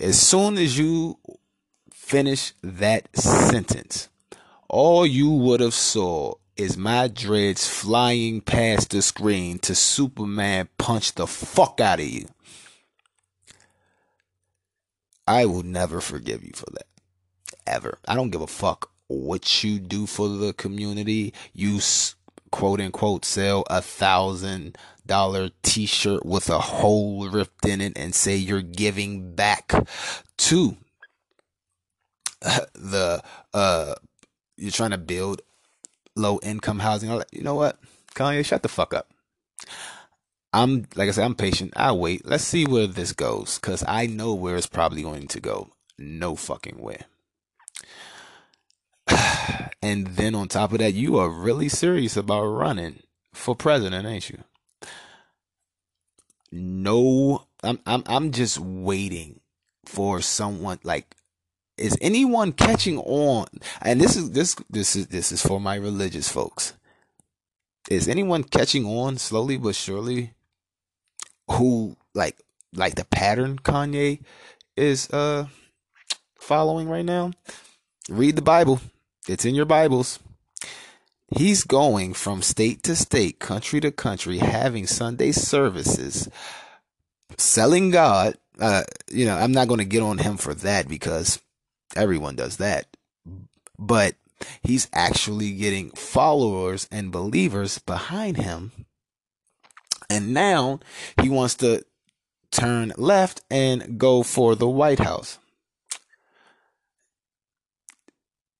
As 0.00 0.20
soon 0.20 0.58
as 0.58 0.76
you 0.76 1.18
finish 1.92 2.54
that 2.62 3.16
sentence, 3.16 4.08
all 4.68 5.06
you 5.06 5.30
would 5.30 5.60
have 5.60 5.74
saw 5.74 6.34
is 6.56 6.76
my 6.76 7.06
dreads 7.06 7.68
flying 7.68 8.40
past 8.40 8.90
the 8.90 9.00
screen 9.00 9.60
to 9.60 9.76
Superman 9.76 10.68
punch 10.76 11.14
the 11.14 11.26
fuck 11.26 11.80
out 11.80 12.00
of 12.00 12.06
you. 12.06 12.26
I 15.26 15.46
will 15.46 15.62
never 15.62 16.00
forgive 16.00 16.42
you 16.42 16.52
for 16.54 16.66
that. 16.72 16.86
Ever. 17.64 17.98
I 18.08 18.16
don't 18.16 18.30
give 18.30 18.40
a 18.40 18.48
fuck 18.48 18.90
what 19.06 19.62
you 19.62 19.78
do 19.78 20.06
for 20.06 20.28
the 20.28 20.52
community. 20.52 21.32
You 21.52 21.80
quote 22.50 22.80
unquote 22.80 23.24
sell 23.24 23.64
a 23.70 23.80
thousand 23.82 24.76
dollar 25.06 25.50
t-shirt 25.62 26.24
with 26.26 26.50
a 26.50 26.58
hole 26.58 27.28
ripped 27.28 27.64
in 27.64 27.80
it 27.80 27.96
and 27.96 28.14
say 28.14 28.36
you're 28.36 28.60
giving 28.62 29.34
back 29.34 29.72
to 30.36 30.76
the 32.74 33.22
uh 33.54 33.94
you're 34.56 34.70
trying 34.70 34.90
to 34.90 34.98
build 34.98 35.40
low 36.18 36.38
income 36.42 36.80
housing. 36.80 37.10
You 37.32 37.42
know 37.42 37.54
what? 37.54 37.78
Kanye, 38.14 38.44
shut 38.44 38.62
the 38.62 38.68
fuck 38.68 38.92
up. 38.92 39.08
I'm 40.52 40.86
like 40.96 41.08
I 41.08 41.12
said, 41.12 41.24
I'm 41.24 41.34
patient. 41.34 41.72
I 41.76 41.92
wait. 41.92 42.26
Let's 42.26 42.44
see 42.44 42.64
where 42.64 42.86
this 42.86 43.12
goes, 43.12 43.58
cause 43.58 43.84
I 43.86 44.06
know 44.06 44.34
where 44.34 44.56
it's 44.56 44.66
probably 44.66 45.02
going 45.02 45.28
to 45.28 45.40
go. 45.40 45.70
No 45.98 46.34
fucking 46.36 46.78
way. 46.78 47.00
And 49.82 50.06
then 50.08 50.34
on 50.34 50.48
top 50.48 50.72
of 50.72 50.78
that, 50.78 50.94
you 50.94 51.18
are 51.18 51.28
really 51.28 51.68
serious 51.68 52.16
about 52.16 52.44
running 52.44 53.02
for 53.32 53.54
president, 53.54 54.06
ain't 54.06 54.30
you? 54.30 54.38
No, 56.50 57.46
I'm 57.62 57.78
I'm 57.86 58.02
I'm 58.06 58.32
just 58.32 58.58
waiting 58.58 59.40
for 59.84 60.20
someone 60.20 60.78
like 60.82 61.14
is 61.78 61.96
anyone 62.00 62.52
catching 62.52 62.98
on? 62.98 63.46
And 63.80 64.00
this 64.00 64.16
is 64.16 64.32
this 64.32 64.56
this 64.68 64.96
is 64.96 65.06
this 65.06 65.32
is 65.32 65.42
for 65.42 65.60
my 65.60 65.76
religious 65.76 66.28
folks. 66.28 66.74
Is 67.88 68.08
anyone 68.08 68.44
catching 68.44 68.84
on 68.84 69.16
slowly 69.18 69.56
but 69.56 69.74
surely? 69.74 70.34
Who 71.52 71.96
like 72.14 72.36
like 72.74 72.96
the 72.96 73.04
pattern 73.04 73.58
Kanye 73.58 74.20
is 74.76 75.08
uh 75.10 75.46
following 76.38 76.88
right 76.88 77.04
now? 77.04 77.30
Read 78.08 78.36
the 78.36 78.42
Bible. 78.42 78.80
It's 79.26 79.44
in 79.44 79.54
your 79.54 79.66
Bibles. 79.66 80.18
He's 81.36 81.64
going 81.64 82.14
from 82.14 82.42
state 82.42 82.82
to 82.84 82.96
state, 82.96 83.38
country 83.38 83.80
to 83.80 83.90
country, 83.90 84.38
having 84.38 84.86
Sunday 84.86 85.32
services, 85.32 86.28
selling 87.36 87.90
God. 87.90 88.36
Uh, 88.58 88.84
you 89.10 89.26
know, 89.26 89.36
I'm 89.36 89.52
not 89.52 89.68
going 89.68 89.78
to 89.78 89.84
get 89.84 90.02
on 90.02 90.18
him 90.18 90.36
for 90.36 90.54
that 90.54 90.88
because 90.88 91.40
Everyone 91.96 92.36
does 92.36 92.58
that. 92.58 92.86
But 93.78 94.14
he's 94.62 94.88
actually 94.92 95.52
getting 95.52 95.90
followers 95.90 96.88
and 96.90 97.12
believers 97.12 97.78
behind 97.78 98.36
him. 98.36 98.72
And 100.10 100.32
now 100.32 100.80
he 101.20 101.28
wants 101.28 101.54
to 101.56 101.84
turn 102.50 102.92
left 102.96 103.42
and 103.50 103.98
go 103.98 104.22
for 104.22 104.54
the 104.54 104.68
White 104.68 105.00
House. 105.00 105.38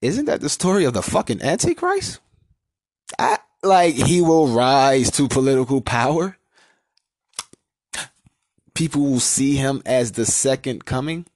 Isn't 0.00 0.26
that 0.26 0.40
the 0.40 0.48
story 0.48 0.84
of 0.84 0.94
the 0.94 1.02
fucking 1.02 1.42
Antichrist? 1.42 2.20
I, 3.18 3.38
like 3.62 3.94
he 3.94 4.20
will 4.20 4.48
rise 4.48 5.10
to 5.12 5.28
political 5.28 5.80
power. 5.80 6.36
People 8.74 9.02
will 9.02 9.20
see 9.20 9.56
him 9.56 9.82
as 9.84 10.12
the 10.12 10.24
second 10.24 10.84
coming. 10.84 11.26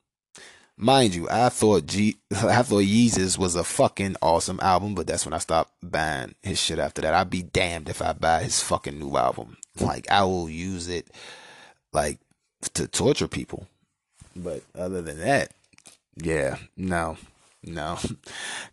Mind 0.77 1.15
you, 1.15 1.29
I 1.29 1.49
thought 1.49 1.87
G 1.87 2.17
I 2.33 2.63
thought 2.63 2.85
Yeezus 2.85 3.37
was 3.37 3.57
a 3.57 3.65
fucking 3.65 4.17
awesome 4.23 4.61
album, 4.63 4.95
but 4.95 5.07
that's 5.07 5.25
when 5.27 5.35
I 5.35 5.39
stopped 5.39 5.73
buying 5.83 6.35
his 6.43 6.61
shit 6.61 6.79
after 6.79 7.03
that. 7.03 7.15
I'd 7.15 7.31
be 7.31 7.43
damned 7.43 7.89
if 7.89 8.01
I 8.01 8.13
buy 8.13 8.43
his 8.43 8.61
fucking 8.63 8.99
new 8.99 9.17
album. 9.17 9.57
Like 9.81 10.11
I 10.11 10.23
will 10.25 10.49
use 10.49 10.89
it 10.89 11.09
like 11.93 12.19
to 12.75 12.87
torture 12.87 13.29
people. 13.29 13.67
But 14.35 14.63
other 14.77 15.03
than 15.03 15.19
that, 15.19 15.53
yeah, 16.17 16.57
no. 16.77 17.17
No. 17.65 17.99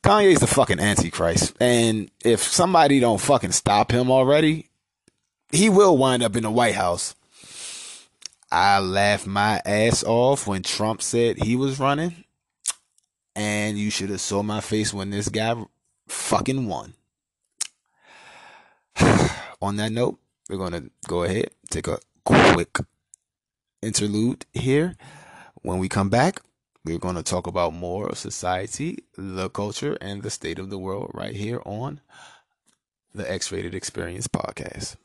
Kanye's 0.03 0.39
the 0.39 0.47
fucking 0.47 0.79
antichrist. 0.79 1.55
And 1.59 2.09
if 2.23 2.41
somebody 2.41 2.99
don't 2.99 3.21
fucking 3.21 3.51
stop 3.51 3.91
him 3.91 4.09
already, 4.09 4.69
he 5.51 5.69
will 5.69 5.97
wind 5.97 6.23
up 6.23 6.35
in 6.35 6.43
the 6.43 6.51
White 6.51 6.75
House 6.75 7.15
I 8.51 8.79
laughed 8.79 9.27
my 9.27 9.61
ass 9.63 10.03
off 10.03 10.47
when 10.47 10.63
Trump 10.63 11.01
said 11.01 11.37
he 11.37 11.55
was 11.55 11.79
running. 11.79 12.23
And 13.35 13.77
you 13.77 13.91
should 13.91 14.09
have 14.09 14.21
saw 14.21 14.41
my 14.41 14.59
face 14.59 14.93
when 14.93 15.11
this 15.11 15.29
guy 15.29 15.55
fucking 16.07 16.67
won. 16.67 16.95
On 19.61 19.75
that 19.75 19.91
note, 19.91 20.19
we're 20.49 20.57
going 20.57 20.71
to 20.71 20.89
go 21.07 21.23
ahead, 21.23 21.51
take 21.69 21.87
a 21.87 21.99
quick 22.25 22.79
interlude 23.81 24.45
here. 24.51 24.95
When 25.61 25.77
we 25.77 25.87
come 25.87 26.09
back, 26.09 26.41
we're 26.89 26.97
going 26.97 27.15
to 27.15 27.23
talk 27.23 27.45
about 27.45 27.71
more 27.71 28.07
of 28.09 28.17
society, 28.17 28.97
the 29.15 29.47
culture, 29.49 29.95
and 30.01 30.23
the 30.23 30.29
state 30.31 30.57
of 30.57 30.71
the 30.71 30.77
world 30.79 31.11
right 31.13 31.35
here 31.35 31.61
on 31.63 32.01
the 33.13 33.31
X 33.31 33.51
Rated 33.51 33.75
Experience 33.75 34.27
podcast. 34.27 34.95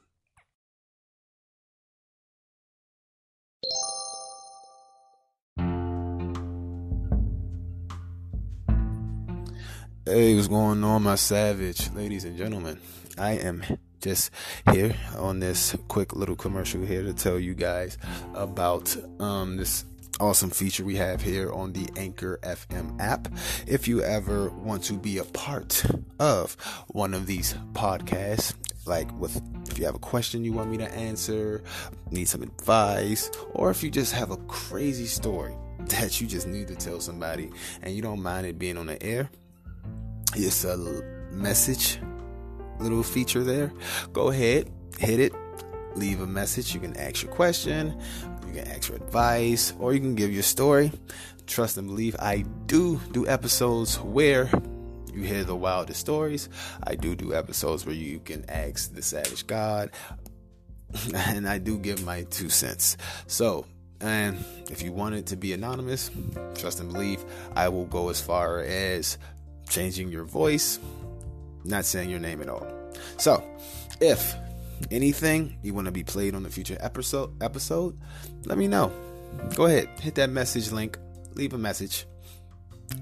Hey, 10.07 10.35
what's 10.35 10.49
going 10.49 10.83
on, 10.85 11.03
my 11.03 11.17
savage 11.17 11.91
ladies 11.93 12.25
and 12.25 12.39
gentlemen? 12.39 12.79
I 13.19 13.33
am 13.33 13.63
just 14.01 14.31
here 14.73 14.95
on 15.19 15.41
this 15.41 15.77
quick 15.89 16.17
little 16.17 16.37
commercial 16.37 16.83
here 16.85 17.03
to 17.03 17.13
tell 17.13 17.39
you 17.39 17.55
guys 17.55 17.99
about 18.35 18.97
um, 19.21 19.59
this 19.59 19.85
awesome 20.21 20.51
feature 20.51 20.85
we 20.85 20.97
have 20.97 21.21
here 21.21 21.53
on 21.53 21.73
the 21.73 21.89
Anchor 21.97 22.39
FM 22.43 23.01
app. 23.01 23.29
If 23.67 23.89
you 23.89 24.03
ever 24.03 24.51
want 24.51 24.85
to 24.85 24.95
be 24.95 25.19
a 25.19 25.25
part 25.25 25.85
of 26.19 26.55
one 26.89 27.15
of 27.15 27.27
these 27.27 27.55
podcasts, 27.73 28.55
like 28.87 29.11
with 29.19 29.41
if 29.69 29.79
you 29.79 29.87
have 29.87 29.95
a 29.95 30.01
question 30.01 30.45
you 30.45 30.53
want 30.53 30.71
me 30.71 30.77
to 30.79 30.95
answer, 30.95 31.63
need 32.11 32.29
some 32.29 32.43
advice, 32.43 33.31
or 33.53 33.71
if 33.71 33.83
you 33.83 33.91
just 33.91 34.13
have 34.13 34.31
a 34.31 34.37
crazy 34.49 35.07
story 35.07 35.55
that 35.87 36.21
you 36.21 36.27
just 36.27 36.47
need 36.47 36.69
to 36.69 36.77
tell 36.77 37.01
somebody 37.01 37.51
and 37.83 37.95
you 37.95 38.03
don't 38.03 38.23
mind 38.23 38.47
it 38.47 38.59
being 38.59 38.79
on 38.79 38.87
the 38.87 39.03
air 39.03 39.29
it's 40.37 40.65
a 40.65 40.77
message 41.31 42.01
little 42.81 43.03
feature 43.03 43.45
there. 43.45 43.73
Go 44.13 44.31
ahead, 44.31 44.71
hit 44.99 45.21
it. 45.21 45.33
leave 45.95 46.21
a 46.21 46.27
message. 46.27 46.75
You 46.75 46.81
can 46.81 46.97
ask 46.97 47.23
your 47.23 47.31
question, 47.33 47.97
you 48.55 48.63
can 48.63 48.71
ask 48.71 48.85
for 48.85 48.97
advice, 48.97 49.73
or 49.79 49.93
you 49.93 50.01
can 50.01 50.15
give 50.15 50.33
your 50.33 50.43
story. 50.43 50.93
Trust 51.47 51.77
and 51.77 51.89
believe 51.89 52.17
I 52.19 52.45
do 52.67 53.01
do 53.13 53.27
episodes 53.27 53.99
where 54.01 54.49
you 55.13 55.23
hear 55.23 55.45
the 55.45 55.57
wildest 55.57 56.01
stories. 56.01 56.49
I 56.83 56.95
do 56.95 57.15
do 57.15 57.35
episodes 57.35 57.85
where 57.85 57.95
you 57.95 58.21
can 58.21 58.49
ask 58.49 58.95
the 58.95 59.03
Savage 59.03 59.47
God, 59.47 59.91
and 61.15 61.49
I 61.49 61.59
do 61.59 61.79
give 61.79 62.05
my 62.05 62.23
two 62.25 62.49
cents. 62.49 62.97
So, 63.27 63.67
and 64.01 64.43
if 64.71 64.83
you 64.83 64.93
want 64.93 65.15
it 65.15 65.27
to 65.27 65.37
be 65.37 65.53
anonymous, 65.53 66.11
trust 66.57 66.81
and 66.81 66.93
believe, 66.93 67.25
I 67.55 67.69
will 67.69 67.87
go 67.87 68.09
as 68.09 68.21
far 68.21 68.61
as 68.61 69.19
changing 69.69 70.11
your 70.11 70.25
voice, 70.25 70.79
not 71.65 71.85
saying 71.85 72.11
your 72.11 72.21
name 72.21 72.41
at 72.41 72.49
all. 72.49 72.67
So, 73.19 73.45
if 74.01 74.35
anything 74.91 75.59
you 75.63 75.75
want 75.75 75.87
to 75.87 75.93
be 75.93 76.05
played 76.05 76.35
on 76.35 76.43
the 76.43 76.51
future 76.51 76.77
episode 76.81 77.31
episode, 77.43 77.99
let 78.45 78.59
me 78.59 78.69
know. 78.69 78.93
Go 79.55 79.67
ahead, 79.67 79.89
hit 80.01 80.15
that 80.17 80.31
message 80.31 80.71
link, 80.73 80.99
leave 81.35 81.53
a 81.53 81.59
message, 81.59 82.07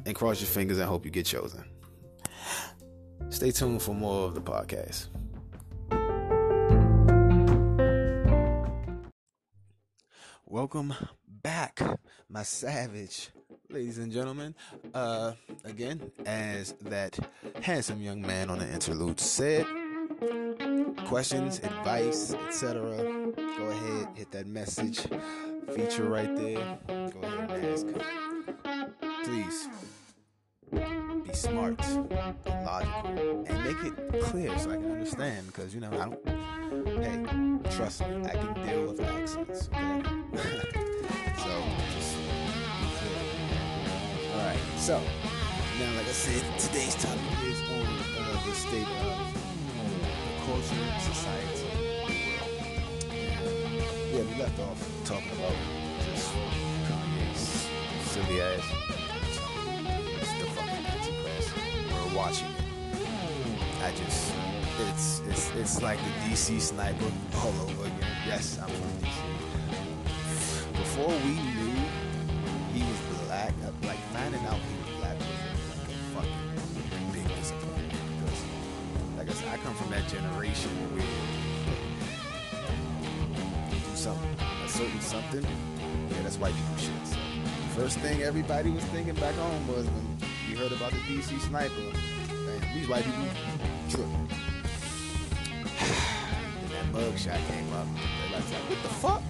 and 0.06 0.14
cross 0.14 0.40
your 0.40 0.48
fingers 0.48 0.78
and 0.78 0.88
hope 0.88 1.04
you 1.04 1.10
get 1.10 1.26
chosen. 1.26 1.64
Stay 3.30 3.50
tuned 3.50 3.82
for 3.82 3.94
more 3.94 4.26
of 4.26 4.34
the 4.34 4.40
podcast. 4.40 5.08
Welcome 10.46 10.92
back, 11.26 11.80
my 12.28 12.42
savage 12.42 13.30
ladies 13.72 13.98
and 13.98 14.12
gentlemen. 14.12 14.54
Uh, 14.92 15.32
again, 15.64 16.12
as 16.26 16.72
that 16.82 17.18
handsome 17.62 18.02
young 18.02 18.20
man 18.20 18.50
on 18.50 18.58
the 18.58 18.70
interlude 18.70 19.18
said, 19.18 19.66
questions, 21.06 21.58
advice, 21.58 22.34
etc. 22.46 23.32
Go 23.58 23.66
ahead, 23.66 24.08
hit 24.14 24.30
that 24.32 24.46
message 24.46 25.00
feature 25.74 26.04
right 26.04 26.34
there. 26.36 26.78
Go 26.86 27.20
ahead 27.22 27.50
and 27.50 27.66
ask. 27.66 27.86
Please 29.24 29.68
be 30.72 31.32
smart 31.32 31.80
and 31.86 32.64
logical 32.64 33.44
and 33.46 33.64
make 33.64 33.84
it 33.84 34.22
clear 34.22 34.58
so 34.58 34.70
I 34.70 34.76
can 34.76 34.90
understand 34.92 35.46
because 35.48 35.74
you 35.74 35.80
know 35.80 35.90
I 35.92 36.08
don't 36.08 36.28
hey 37.02 37.76
trust 37.76 38.00
me 38.00 38.24
I 38.24 38.30
can 38.30 38.54
deal 38.66 38.88
with 38.88 39.00
accents 39.00 39.68
okay 39.68 40.02
so 41.36 41.62
just 41.94 42.16
be 42.80 42.88
clear 42.98 43.20
alright 44.34 44.58
so 44.76 45.00
now 45.78 45.96
like 45.96 46.06
I 46.06 46.12
said 46.12 46.58
today's 46.58 46.94
topic 46.94 47.20
is 47.44 47.60
on 47.70 47.86
uh, 48.18 48.46
the 48.46 48.52
state 48.52 48.86
of 48.86 49.51
culture 50.44 51.00
society 51.00 51.66
yeah 54.12 54.22
we 54.22 54.34
left 54.42 54.58
off 54.60 54.80
talking 55.04 55.32
about 55.38 55.56
just 56.04 56.30
Kanye's 56.88 57.68
silly 58.02 58.40
ass 58.40 58.82
watching 62.14 62.48
it. 62.48 62.54
I 63.82 63.90
just, 63.92 64.32
it's 64.88 65.20
it's 65.28 65.50
it's 65.56 65.82
like 65.82 65.98
the 65.98 66.30
DC 66.30 66.60
sniper 66.60 67.10
all 67.36 67.54
over 67.62 67.86
again. 67.86 68.16
Yes, 68.26 68.58
I'm 68.62 68.68
from 68.68 68.90
DC. 69.00 69.18
Before 70.72 71.08
we 71.08 71.34
knew 71.48 71.74
he 72.74 72.80
was 72.80 73.00
black, 73.26 73.54
like 73.82 73.98
finding 74.12 74.44
out 74.46 74.54
he 74.54 74.76
was 74.82 74.91
come 79.62 79.74
from 79.74 79.90
that 79.90 80.06
generation 80.08 80.70
where 80.92 81.04
you 81.04 81.08
do 83.70 83.96
something, 83.96 84.36
a 84.64 84.68
certain 84.68 85.00
something, 85.00 85.42
yeah, 85.42 86.22
that's 86.22 86.36
white 86.38 86.54
people 86.54 86.76
shit. 86.76 87.06
So, 87.06 87.16
first 87.76 87.98
thing 88.00 88.22
everybody 88.22 88.70
was 88.70 88.84
thinking 88.86 89.14
back 89.14 89.34
home 89.36 89.68
was 89.68 89.86
when 89.86 90.18
you 90.48 90.56
heard 90.56 90.72
about 90.72 90.90
the 90.90 90.98
DC 90.98 91.40
sniper. 91.40 91.74
Man, 91.74 92.60
these 92.74 92.88
white 92.88 93.04
people 93.04 93.24
tripping. 93.88 94.28
that 96.70 96.84
mugshot 96.92 97.46
came 97.46 97.72
up. 97.72 97.86
Everybody's 98.24 98.52
like, 98.52 98.68
what 98.68 98.82
the 98.82 98.88
fuck? 98.88 99.22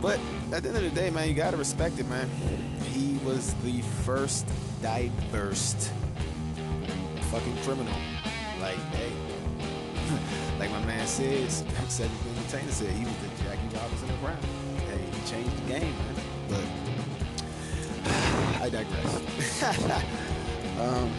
But 0.00 0.20
at 0.54 0.62
the 0.62 0.68
end 0.68 0.78
of 0.78 0.84
the 0.84 0.90
day, 0.90 1.10
man, 1.10 1.28
you 1.28 1.34
gotta 1.34 1.56
respect 1.56 1.98
it, 1.98 2.08
man. 2.08 2.30
He 2.92 3.18
was 3.24 3.54
the 3.64 3.80
first 4.04 4.46
diverse 4.80 5.90
fucking 7.30 7.56
criminal. 7.64 7.94
Like, 8.64 8.80
hey, 8.96 9.12
like 10.58 10.70
my 10.70 10.82
man 10.86 11.06
said, 11.06 11.50
Cedric 11.50 12.10
Entertainer 12.38 12.72
said, 12.72 12.88
he 12.94 13.04
was 13.04 13.14
the 13.16 13.28
Jackie 13.44 13.76
Robinson 13.76 14.08
of 14.08 14.24
rap. 14.24 14.42
Hey, 14.88 15.04
he 15.04 15.30
changed 15.30 15.54
the 15.58 15.68
game, 15.70 15.92
man. 15.92 16.16
But 16.48 16.64
I 18.64 18.70
digress. 18.70 19.62
um, 20.80 21.12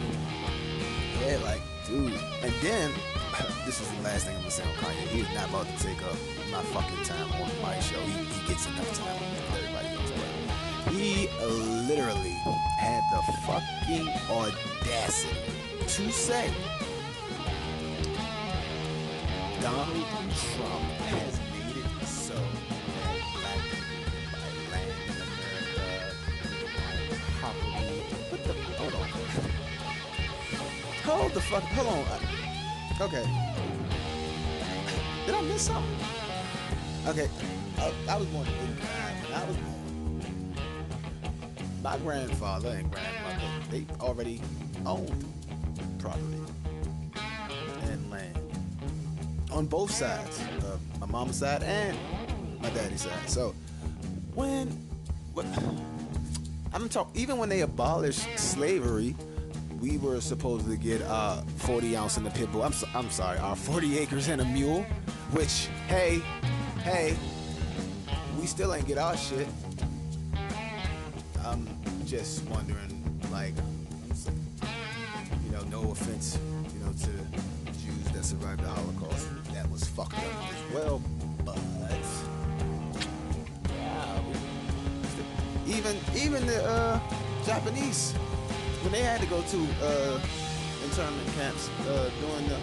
yeah, 1.22 1.38
like, 1.44 1.62
dude. 1.86 2.18
And 2.42 2.52
then, 2.62 2.90
this 3.64 3.80
is 3.80 3.88
the 3.92 4.02
last 4.02 4.26
thing 4.26 4.34
I'm 4.34 4.42
gonna 4.42 4.50
say 4.50 4.64
on 4.64 4.74
Kanye. 4.82 5.06
He's 5.14 5.32
not 5.32 5.48
about 5.48 5.68
to 5.68 5.78
take 5.84 6.02
up 6.02 6.16
my 6.50 6.62
fucking 6.74 7.04
time 7.04 7.30
on 7.30 7.62
my 7.62 7.78
show. 7.78 8.00
He, 8.00 8.24
he 8.24 8.48
gets 8.48 8.66
enough 8.66 8.92
time. 8.98 9.22
Everybody 9.54 9.88
knows 9.94 10.10
but 10.10 10.94
he 10.94 11.28
literally 11.86 12.36
had 12.80 13.02
the 13.12 13.22
fucking 13.46 14.08
audacity 14.34 15.38
to 15.86 16.10
say 16.10 16.50
Trump 20.36 20.82
has 21.08 21.40
made 21.50 21.76
it 21.82 22.06
so 22.06 22.34
Hold 28.76 28.94
on. 28.94 29.08
Hold 31.04 31.32
the 31.32 31.40
fuck. 31.40 31.62
Hold 31.62 31.88
on. 31.88 33.06
Okay. 33.08 33.24
Did 35.24 35.34
I 35.34 35.40
miss 35.42 35.62
something? 35.62 36.06
Okay. 37.06 37.28
I, 37.78 37.92
I 38.08 38.16
was 38.16 38.26
born 38.26 38.46
in 38.46 39.32
I 39.32 39.44
was 39.44 39.56
born. 39.56 40.56
My 41.82 41.96
grandfather 41.98 42.68
and 42.70 42.90
grandmother, 42.90 43.50
they 43.70 43.86
already 44.00 44.42
owned 44.84 45.24
property 45.98 46.22
land 46.24 46.65
on 49.56 49.64
both 49.64 49.90
sides, 49.90 50.38
uh, 50.66 50.76
my 51.00 51.06
mom's 51.06 51.38
side 51.38 51.62
and 51.62 51.96
my 52.60 52.68
daddy's 52.70 53.00
side. 53.00 53.26
So 53.26 53.54
when 54.34 54.68
what 55.32 55.46
I'm 56.74 56.90
talking, 56.90 57.18
even 57.18 57.38
when 57.38 57.48
they 57.48 57.62
abolished 57.62 58.38
slavery, 58.38 59.16
we 59.80 59.96
were 59.96 60.20
supposed 60.20 60.66
to 60.66 60.76
get 60.76 61.00
uh 61.02 61.40
40 61.56 61.96
ounce 61.96 62.18
in 62.18 62.24
the 62.24 62.30
pit 62.30 62.52
bull. 62.52 62.62
I'm 62.62 62.72
so, 62.72 62.86
I'm 62.94 63.10
sorry, 63.10 63.38
our 63.38 63.56
40 63.56 63.98
acres 63.98 64.28
and 64.28 64.42
a 64.42 64.44
mule. 64.44 64.82
Which 65.32 65.68
hey, 65.88 66.20
hey, 66.82 67.16
we 68.38 68.46
still 68.46 68.74
ain't 68.74 68.86
get 68.86 68.98
our 68.98 69.16
shit. 69.16 69.48
I'm 71.44 71.66
just 72.04 72.44
wondering, 72.48 73.20
like, 73.32 73.54
you 75.44 75.50
know, 75.50 75.62
no 75.70 75.90
offense, 75.92 76.38
you 76.74 76.84
know, 76.84 76.92
to 76.92 77.72
Jews 77.72 78.12
that 78.12 78.24
survived 78.24 78.60
the 78.60 78.68
Holocaust, 78.68 79.28
fucked 79.96 80.18
up 80.18 80.52
as 80.52 80.74
well, 80.74 81.00
but 81.42 81.58
yeah, 83.70 84.20
even 85.66 85.96
even 86.14 86.46
the 86.46 86.62
uh, 86.68 87.00
Japanese 87.46 88.12
when 88.82 88.92
they 88.92 89.00
had 89.00 89.22
to 89.22 89.26
go 89.28 89.40
to 89.40 89.66
uh, 89.82 90.20
internment 90.84 91.26
camps 91.38 91.70
uh, 91.88 92.10
during 92.20 92.46
the 92.46 92.58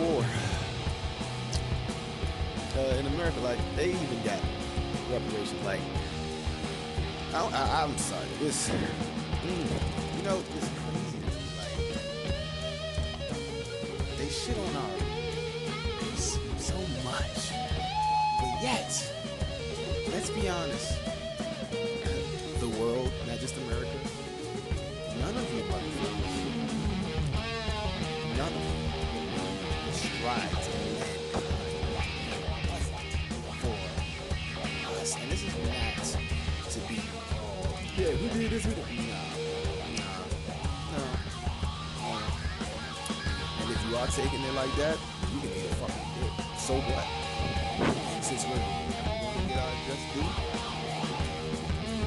war 0.00 0.24
uh, 2.78 2.96
in 2.98 3.06
America, 3.08 3.38
like 3.40 3.58
they 3.76 3.90
even 3.90 4.22
got 4.24 4.40
reparations. 5.12 5.62
Like 5.66 5.82
I, 7.34 7.84
am 7.84 7.98
sorry, 7.98 8.24
this 8.40 8.70
mm, 8.70 10.16
you 10.16 10.22
know 10.22 10.42
it's 10.56 10.70
crazy. 10.80 11.20
Like 11.60 11.76
they 14.16 14.28
shit 14.30 14.56
on 14.56 14.76
our 14.76 14.93
be 20.44 20.50
honest, 20.50 20.98
the 22.60 22.68
world, 22.78 23.10
not 23.26 23.38
just 23.38 23.56
America 23.56 23.98
None 25.18 25.36
of 25.36 25.54
you 25.54 25.62
motherfuckers, 25.62 26.36
none 28.36 28.52
of 28.52 28.64
you 28.64 29.92
strive 29.92 30.50
to 30.50 30.70
for 33.62 33.76
us. 35.00 35.16
And 35.16 35.32
this 35.32 35.42
is 35.44 35.54
not 35.64 36.04
to 36.72 36.78
be, 36.88 36.96
yeah, 37.96 38.12
we 38.20 38.28
did 38.38 38.50
this, 38.50 38.66
we 38.66 38.74
did 38.74 38.84
no. 39.08 39.22
And 43.60 43.70
if 43.70 43.80
you 43.88 43.96
are 43.96 44.08
taking 44.08 44.42
it 44.42 44.52
like 44.52 44.74
that, 44.76 44.98
you 45.32 45.40
can 45.40 45.48
be 45.48 45.60
a 45.60 45.74
fucking 45.80 46.08
dick. 46.20 46.32
so 46.58 46.74
what? 46.74 47.06
Since 48.22 48.44
we're 48.44 48.73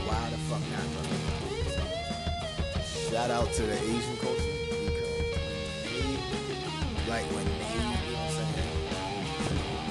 why 0.07 0.29
the 0.29 0.37
fuck 0.47 0.61
not? 0.71 0.87
Brother? 0.93 1.17
Shout 3.11 3.31
out 3.31 3.51
to 3.53 3.61
the 3.63 3.73
Asian 3.77 4.17
culture 4.17 4.55
because 4.85 5.17
they, 5.83 6.01
like 7.09 7.25
when 7.31 7.45
they, 7.45 7.51
you 7.51 7.79
know 7.79 7.91
what 7.91 8.19
I'm 8.19 8.29
saying, 8.31 8.71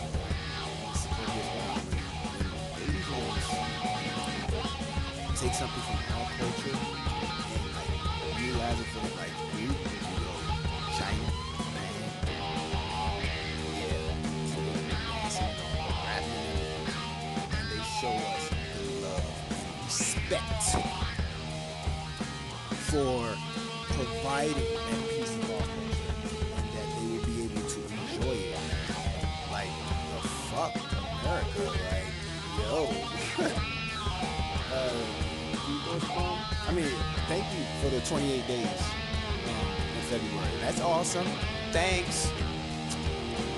take 5.35 5.53
something 5.53 5.83
from 5.83 5.97
our 6.15 6.27
culture 6.37 6.80
providing 24.53 24.81
that 24.85 25.29
of 25.43 25.51
our 25.51 25.67
culture 25.67 26.15
and 26.57 26.67
that 26.73 26.87
they 26.95 27.05
will 27.07 27.25
be 27.25 27.35
able 27.43 27.63
to 27.69 27.79
enjoy 27.79 28.37
it. 28.51 28.59
Like 29.51 29.71
the 30.11 30.27
fuck 30.49 30.73
America, 31.21 31.63
like 31.91 32.09
yo. 32.59 32.75
uh, 34.73 35.21
I 36.67 36.73
mean, 36.73 36.91
thank 37.27 37.45
you 37.53 37.63
for 37.81 37.89
the 37.89 38.01
28 38.01 38.47
days 38.47 38.65
um, 38.65 39.67
in 39.95 40.03
February. 40.07 40.49
That's 40.61 40.81
awesome. 40.81 41.27
Thanks. 41.71 42.31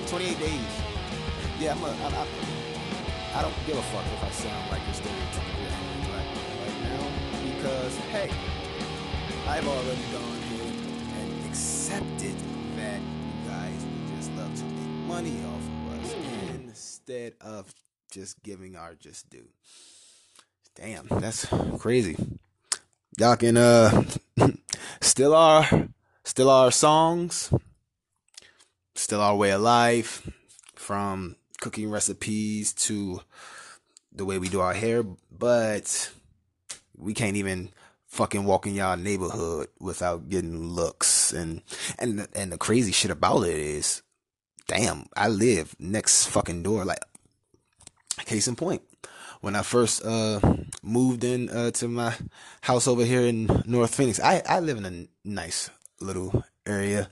28 0.08 0.40
days. 0.40 0.60
Yeah, 1.60 1.74
I'm 1.74 1.84
a, 1.84 1.88
I, 1.88 1.92
I, 1.92 3.40
I 3.40 3.42
don't 3.42 3.54
give 3.66 3.78
a 3.78 3.82
fuck 3.84 4.06
if 4.06 4.24
I 4.24 4.30
sound 4.32 4.72
like 4.72 4.82
a 4.82 4.92
stereotypical 4.92 6.06
black 6.08 6.28
right 6.62 6.82
now 6.84 7.04
because, 7.44 7.96
hey, 8.12 8.30
I've 9.48 9.68
already 9.68 10.02
gone 10.12 10.33
accepted 11.94 12.36
that 12.76 13.00
you 13.00 13.50
guys 13.50 13.86
would 13.86 14.16
just 14.16 14.32
love 14.34 14.56
to 14.56 14.64
make 14.64 15.08
money 15.08 15.38
off 15.46 15.62
of 15.62 16.04
us 16.04 16.16
instead 16.56 17.34
of 17.40 17.72
just 18.12 18.42
giving 18.42 18.76
our 18.76 18.96
just 18.96 19.30
due. 19.30 19.48
Damn, 20.76 21.08
that's 21.08 21.46
crazy. 21.78 22.18
Y'all 23.20 23.36
can 23.36 23.58
uh 23.58 24.06
still 25.02 25.36
our 25.36 25.90
still 26.24 26.50
our 26.50 26.72
songs, 26.72 27.54
still 28.96 29.22
our 29.22 29.36
way 29.36 29.52
of 29.52 29.62
life, 29.62 30.28
from 30.74 31.36
cooking 31.62 31.92
recipes 31.92 32.74
to 32.74 33.22
the 34.12 34.26
way 34.26 34.40
we 34.40 34.50
do 34.50 34.62
our 34.62 34.74
hair, 34.74 35.04
but 35.32 36.12
we 36.98 37.14
can't 37.14 37.38
even 37.38 37.70
fucking 38.14 38.46
walk 38.46 38.68
in 38.68 38.76
y'all 38.76 38.96
neighborhood 38.96 39.68
without 39.80 40.30
getting 40.30 40.64
looks 40.64 41.34
and 41.34 41.64
and 41.98 42.28
and 42.36 42.52
the 42.52 42.58
crazy 42.60 42.92
shit 42.92 43.10
about 43.10 43.42
it 43.42 43.58
is 43.58 44.04
damn, 44.68 45.08
I 45.16 45.28
live 45.30 45.76
next 45.80 46.28
fucking 46.28 46.64
door 46.64 46.86
like 46.86 47.00
case 48.26 48.48
in 48.48 48.56
point 48.56 48.84
when 49.42 49.56
I 49.56 49.64
first 49.64 50.06
uh, 50.06 50.40
moved 50.84 51.24
in 51.24 51.50
uh, 51.50 51.72
to 51.72 51.88
my 51.88 52.14
house 52.62 52.88
over 52.88 53.04
here 53.04 53.22
in 53.22 53.64
North 53.66 53.96
Phoenix. 53.96 54.20
I, 54.20 54.42
I 54.48 54.60
live 54.60 54.78
in 54.78 54.86
a 54.86 55.08
nice 55.28 55.70
little 56.00 56.44
area. 56.66 57.10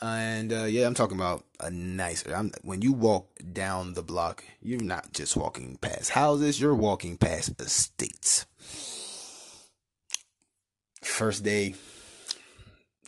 And 0.00 0.52
uh, 0.52 0.64
yeah, 0.64 0.86
I'm 0.86 0.94
talking 0.94 1.16
about 1.16 1.44
a 1.58 1.70
nice. 1.70 2.24
I'm, 2.26 2.52
when 2.62 2.82
you 2.82 2.92
walk 2.92 3.30
down 3.52 3.94
the 3.94 4.02
block, 4.02 4.44
you're 4.60 4.82
not 4.82 5.12
just 5.12 5.36
walking 5.36 5.76
past 5.80 6.10
houses, 6.10 6.60
you're 6.60 6.74
walking 6.74 7.16
past 7.16 7.60
estates. 7.60 8.46
First 11.06 11.44
day 11.44 11.74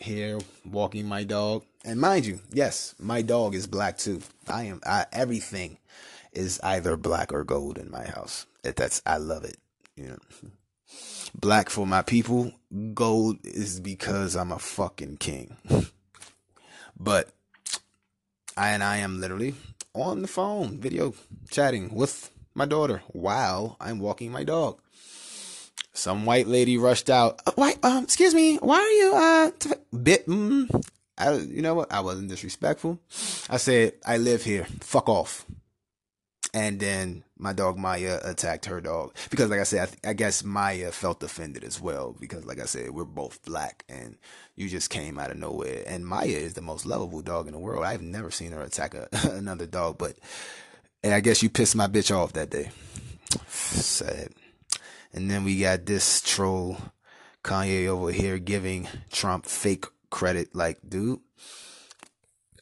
here, 0.01 0.39
walking 0.65 1.07
my 1.07 1.25
dog. 1.25 1.65
And 1.85 2.01
mind 2.01 2.25
you, 2.25 2.41
yes, 2.51 2.95
my 2.99 3.21
dog 3.21 3.55
is 3.55 3.67
black 3.67 3.99
too. 3.99 4.23
I 4.49 4.65
am 4.65 4.81
I, 4.87 5.05
everything 5.13 5.77
is 6.33 6.59
either 6.63 6.97
black 6.97 7.33
or 7.35 7.45
gold 7.45 7.77
in 7.77 7.91
my 7.91 8.07
house. 8.07 8.47
That's 8.63 9.03
I 9.05 9.19
love 9.19 9.45
it. 9.45 9.59
You 9.95 10.07
know, 10.07 10.51
black 11.35 11.69
for 11.69 11.87
my 11.87 12.01
people. 12.01 12.53
Gold 12.95 13.39
is 13.45 13.79
because 13.81 14.37
I'm 14.37 14.53
a 14.53 14.59
fucking 14.59 15.19
king. 15.19 15.57
but 16.99 17.31
I 18.57 18.71
and 18.71 18.83
I 18.83 18.99
am 18.99 19.21
literally 19.21 19.55
on 19.93 20.23
the 20.23 20.29
phone, 20.29 20.79
video 20.79 21.13
chatting 21.51 21.95
with 21.95 22.31
my 22.55 22.65
daughter 22.65 23.03
while 23.09 23.77
I'm 23.81 23.99
walking 23.99 24.33
my 24.33 24.45
dog. 24.45 24.81
Some 25.99 26.25
white 26.25 26.47
lady 26.47 26.79
rushed 26.79 27.11
out. 27.11 27.41
Uh, 27.47 27.53
why? 27.57 27.75
Um, 27.83 28.05
excuse 28.05 28.35
me. 28.35 28.57
Why 28.57 28.79
are 28.79 28.91
you 28.91 29.13
uh 29.15 29.51
t- 29.59 30.01
bit? 30.03 30.27
Mm, 30.27 30.87
I, 31.19 31.33
you 31.35 31.63
know 31.63 31.75
what? 31.75 31.93
I 31.93 32.01
wasn't 32.01 32.29
disrespectful. 32.29 33.01
I 33.51 33.57
said 33.57 33.95
I 34.07 34.17
live 34.19 34.45
here. 34.45 34.67
Fuck 34.81 35.09
off 35.09 35.45
and 36.55 36.81
then 36.81 37.25
my 37.37 37.53
dog 37.53 37.79
Maya 37.79 38.19
attacked 38.25 38.67
her 38.67 38.81
dog 38.81 39.15
because, 39.31 39.51
like 39.51 39.61
I 39.61 39.65
said, 39.65 39.81
I, 39.81 39.87
th- 39.87 39.99
I, 40.05 40.13
guess 40.13 40.43
Maya 40.43 40.91
felt 40.91 41.23
offended 41.23 41.63
as 41.63 41.81
well 41.81 42.17
because, 42.19 42.45
like 42.47 42.61
I 42.61 42.65
said, 42.65 42.91
we're 42.91 43.05
both 43.05 43.45
black 43.45 43.85
and 43.89 44.17
you 44.57 44.69
just 44.69 44.91
came 44.91 45.19
out 45.19 45.31
of 45.31 45.37
nowhere. 45.37 45.85
And 45.87 46.07
Maya 46.07 46.27
is 46.27 46.55
the 46.55 46.63
most 46.63 46.87
lovable 46.87 47.23
dog 47.23 47.47
in 47.47 47.53
the 47.53 47.59
world. 47.59 47.85
I've 47.85 48.03
never 48.03 48.31
seen 48.31 48.53
her 48.53 48.63
attack 48.63 48.95
a, 48.95 49.09
another 49.33 49.67
dog, 49.67 49.99
but 49.99 50.17
and 51.03 51.15
I 51.15 51.21
guess 51.21 51.43
you 51.43 51.51
pissed 51.51 51.77
my 51.77 51.87
bitch 51.87 52.15
off 52.15 52.33
that 52.33 52.51
day. 52.51 52.71
Sad. 53.49 54.33
And 55.12 55.31
then 55.31 55.44
we 55.44 55.61
got 55.61 55.87
this 55.87 56.21
troll 56.21 56.79
Kanye 57.42 57.87
over 57.87 58.11
here 58.11 58.38
giving 58.38 58.88
Trump 59.11 59.47
fake 59.47 59.87
credit. 60.11 60.55
Like, 60.55 60.79
dude, 60.87 61.21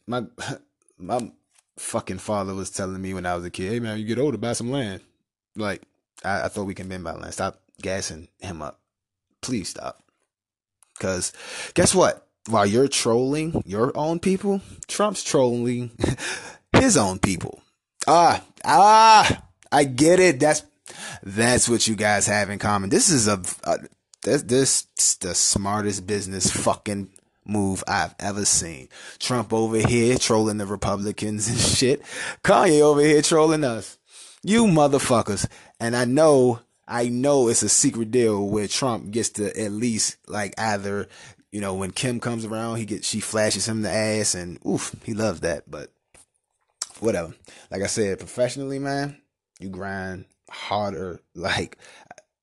my 0.05 0.23
my 0.97 1.31
fucking 1.77 2.17
father 2.17 2.53
was 2.53 2.71
telling 2.71 3.01
me 3.01 3.13
when 3.13 3.25
I 3.25 3.35
was 3.35 3.45
a 3.45 3.49
kid, 3.49 3.71
hey 3.71 3.79
man, 3.79 3.99
you 3.99 4.05
get 4.05 4.19
older, 4.19 4.37
buy 4.37 4.53
some 4.53 4.71
land. 4.71 5.01
Like, 5.55 5.81
I, 6.23 6.43
I 6.43 6.47
thought 6.47 6.65
we 6.65 6.73
can 6.73 6.87
bend 6.87 7.03
land. 7.03 7.33
Stop 7.33 7.61
gassing 7.81 8.27
him 8.39 8.61
up. 8.61 8.79
Please 9.41 9.69
stop. 9.69 10.03
Cause 10.99 11.33
guess 11.73 11.93
what? 11.93 12.27
While 12.49 12.65
you're 12.65 12.87
trolling 12.87 13.61
your 13.65 13.91
own 13.95 14.19
people, 14.19 14.61
Trump's 14.87 15.23
trolling 15.23 15.91
his 16.73 16.97
own 16.97 17.19
people. 17.19 17.61
Ah, 18.07 18.43
ah, 18.63 19.43
I 19.71 19.83
get 19.83 20.19
it. 20.19 20.39
That's, 20.39 20.63
that's 21.23 21.67
what 21.69 21.87
you 21.87 21.95
guys 21.95 22.27
have 22.27 22.49
in 22.49 22.59
common. 22.59 22.89
This 22.89 23.09
is 23.09 23.27
a, 23.27 23.41
a 23.63 23.77
this, 24.23 24.41
this 24.43 25.15
the 25.15 25.35
smartest 25.35 26.05
business 26.07 26.51
fucking 26.51 27.09
move 27.45 27.83
I've 27.87 28.15
ever 28.19 28.45
seen. 28.45 28.89
Trump 29.19 29.53
over 29.53 29.77
here 29.77 30.17
trolling 30.17 30.57
the 30.57 30.65
Republicans 30.65 31.47
and 31.47 31.57
shit. 31.77 32.01
Kanye 32.43 32.81
over 32.81 33.01
here 33.01 33.21
trolling 33.21 33.63
us. 33.63 33.97
You 34.43 34.65
motherfuckers. 34.65 35.47
And 35.79 35.95
I 35.95 36.05
know, 36.05 36.59
I 36.87 37.09
know 37.09 37.47
it's 37.47 37.63
a 37.63 37.69
secret 37.69 38.11
deal 38.11 38.47
where 38.47 38.67
Trump 38.67 39.11
gets 39.11 39.29
to 39.31 39.47
at 39.59 39.71
least 39.71 40.17
like 40.27 40.53
either, 40.57 41.07
you 41.51 41.61
know, 41.61 41.73
when 41.73 41.91
Kim 41.91 42.19
comes 42.19 42.45
around, 42.45 42.77
he 42.77 42.85
gets, 42.85 43.07
she 43.07 43.19
flashes 43.19 43.67
him 43.67 43.81
the 43.81 43.91
ass 43.91 44.35
and 44.35 44.59
oof, 44.65 44.95
he 45.03 45.13
loves 45.13 45.41
that. 45.41 45.69
But 45.69 45.91
whatever. 46.99 47.33
Like 47.71 47.81
I 47.81 47.87
said, 47.87 48.19
professionally, 48.19 48.79
man, 48.79 49.17
you 49.59 49.69
grind 49.69 50.25
harder 50.49 51.21
like 51.35 51.77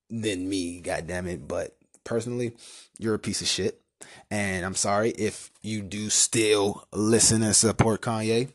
than 0.09 0.47
me, 0.47 0.81
goddamn 0.81 1.27
it. 1.27 1.47
But 1.47 1.75
personally, 2.03 2.53
you're 2.99 3.15
a 3.15 3.19
piece 3.19 3.41
of 3.41 3.47
shit. 3.47 3.81
And 4.29 4.65
I'm 4.65 4.75
sorry 4.75 5.11
if 5.11 5.51
you 5.61 5.81
do 5.81 6.09
still 6.09 6.87
listen 6.91 7.43
and 7.43 7.55
support 7.55 8.01
Kanye. 8.01 8.49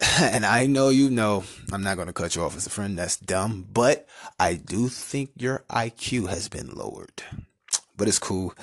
And 0.18 0.46
I 0.46 0.64
know 0.64 0.88
you 0.88 1.10
know 1.10 1.44
I'm 1.70 1.82
not 1.82 1.96
going 1.96 2.06
to 2.06 2.14
cut 2.14 2.34
you 2.34 2.42
off 2.42 2.56
as 2.56 2.66
a 2.66 2.70
friend. 2.70 2.98
That's 2.98 3.18
dumb. 3.18 3.66
But 3.70 4.08
I 4.38 4.54
do 4.54 4.88
think 4.88 5.30
your 5.36 5.62
IQ 5.68 6.28
has 6.28 6.48
been 6.48 6.70
lowered. 6.70 7.22
But 7.98 8.08
it's 8.08 8.18
cool. 8.18 8.54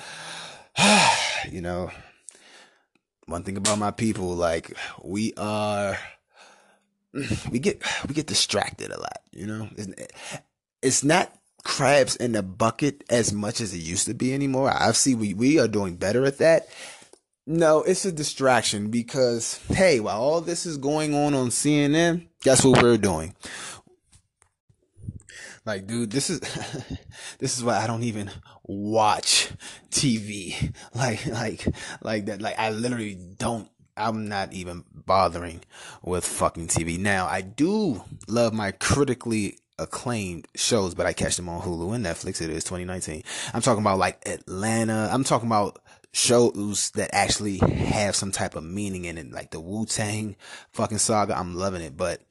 you 1.48 1.60
know, 1.60 1.92
one 3.26 3.44
thing 3.44 3.56
about 3.56 3.78
my 3.78 3.92
people, 3.92 4.34
like, 4.34 4.76
we 5.04 5.32
are. 5.36 5.96
We 7.50 7.58
get 7.58 7.82
we 8.08 8.14
get 8.14 8.26
distracted 8.26 8.90
a 8.90 9.00
lot, 9.00 9.20
you 9.32 9.46
know. 9.46 9.68
It's, 10.82 11.02
not 11.02 11.32
crabs 11.64 12.16
in 12.16 12.32
the 12.32 12.42
bucket 12.42 13.02
as 13.10 13.32
much 13.32 13.60
as 13.60 13.74
it 13.74 13.78
used 13.78 14.06
to 14.06 14.14
be 14.14 14.32
anymore. 14.32 14.70
I 14.70 14.92
see 14.92 15.14
we, 15.14 15.34
we 15.34 15.58
are 15.58 15.68
doing 15.68 15.96
better 15.96 16.24
at 16.24 16.38
that. 16.38 16.68
No, 17.46 17.82
it's 17.82 18.04
a 18.04 18.12
distraction 18.12 18.90
because, 18.90 19.58
hey, 19.68 20.00
while 20.00 20.20
all 20.20 20.40
this 20.40 20.66
is 20.66 20.76
going 20.76 21.14
on 21.14 21.34
on 21.34 21.48
CNN, 21.48 22.28
guess 22.42 22.64
what 22.64 22.82
we're 22.82 22.98
doing? 22.98 23.34
Like, 25.64 25.86
dude, 25.86 26.10
this 26.10 26.30
is, 26.30 26.40
this 27.38 27.56
is 27.56 27.64
why 27.64 27.78
I 27.78 27.86
don't 27.86 28.02
even 28.02 28.30
watch 28.64 29.50
TV. 29.90 30.74
Like, 30.94 31.26
like, 31.26 31.66
like 32.02 32.26
that. 32.26 32.40
Like, 32.40 32.58
I 32.58 32.70
literally 32.70 33.14
don't 33.14 33.68
I'm 33.98 34.28
not 34.28 34.52
even 34.52 34.84
bothering 34.92 35.62
with 36.02 36.24
fucking 36.24 36.68
TV. 36.68 36.98
Now, 36.98 37.26
I 37.26 37.40
do 37.40 38.04
love 38.26 38.52
my 38.52 38.72
critically 38.72 39.58
acclaimed 39.78 40.46
shows, 40.56 40.94
but 40.94 41.06
I 41.06 41.12
catch 41.12 41.36
them 41.36 41.48
on 41.48 41.62
Hulu 41.62 41.94
and 41.94 42.04
Netflix. 42.04 42.42
It 42.42 42.50
is 42.50 42.64
2019. 42.64 43.22
I'm 43.54 43.62
talking 43.62 43.82
about 43.82 43.98
like 43.98 44.26
Atlanta. 44.26 45.08
I'm 45.12 45.24
talking 45.24 45.48
about 45.48 45.80
shows 46.12 46.90
that 46.92 47.10
actually 47.12 47.58
have 47.58 48.16
some 48.16 48.32
type 48.32 48.56
of 48.56 48.64
meaning 48.64 49.04
in 49.04 49.18
it, 49.18 49.30
like 49.30 49.50
the 49.50 49.60
Wu 49.60 49.86
Tang 49.86 50.36
fucking 50.72 50.98
saga. 50.98 51.38
I'm 51.38 51.54
loving 51.54 51.82
it, 51.82 51.96
but 51.96 52.22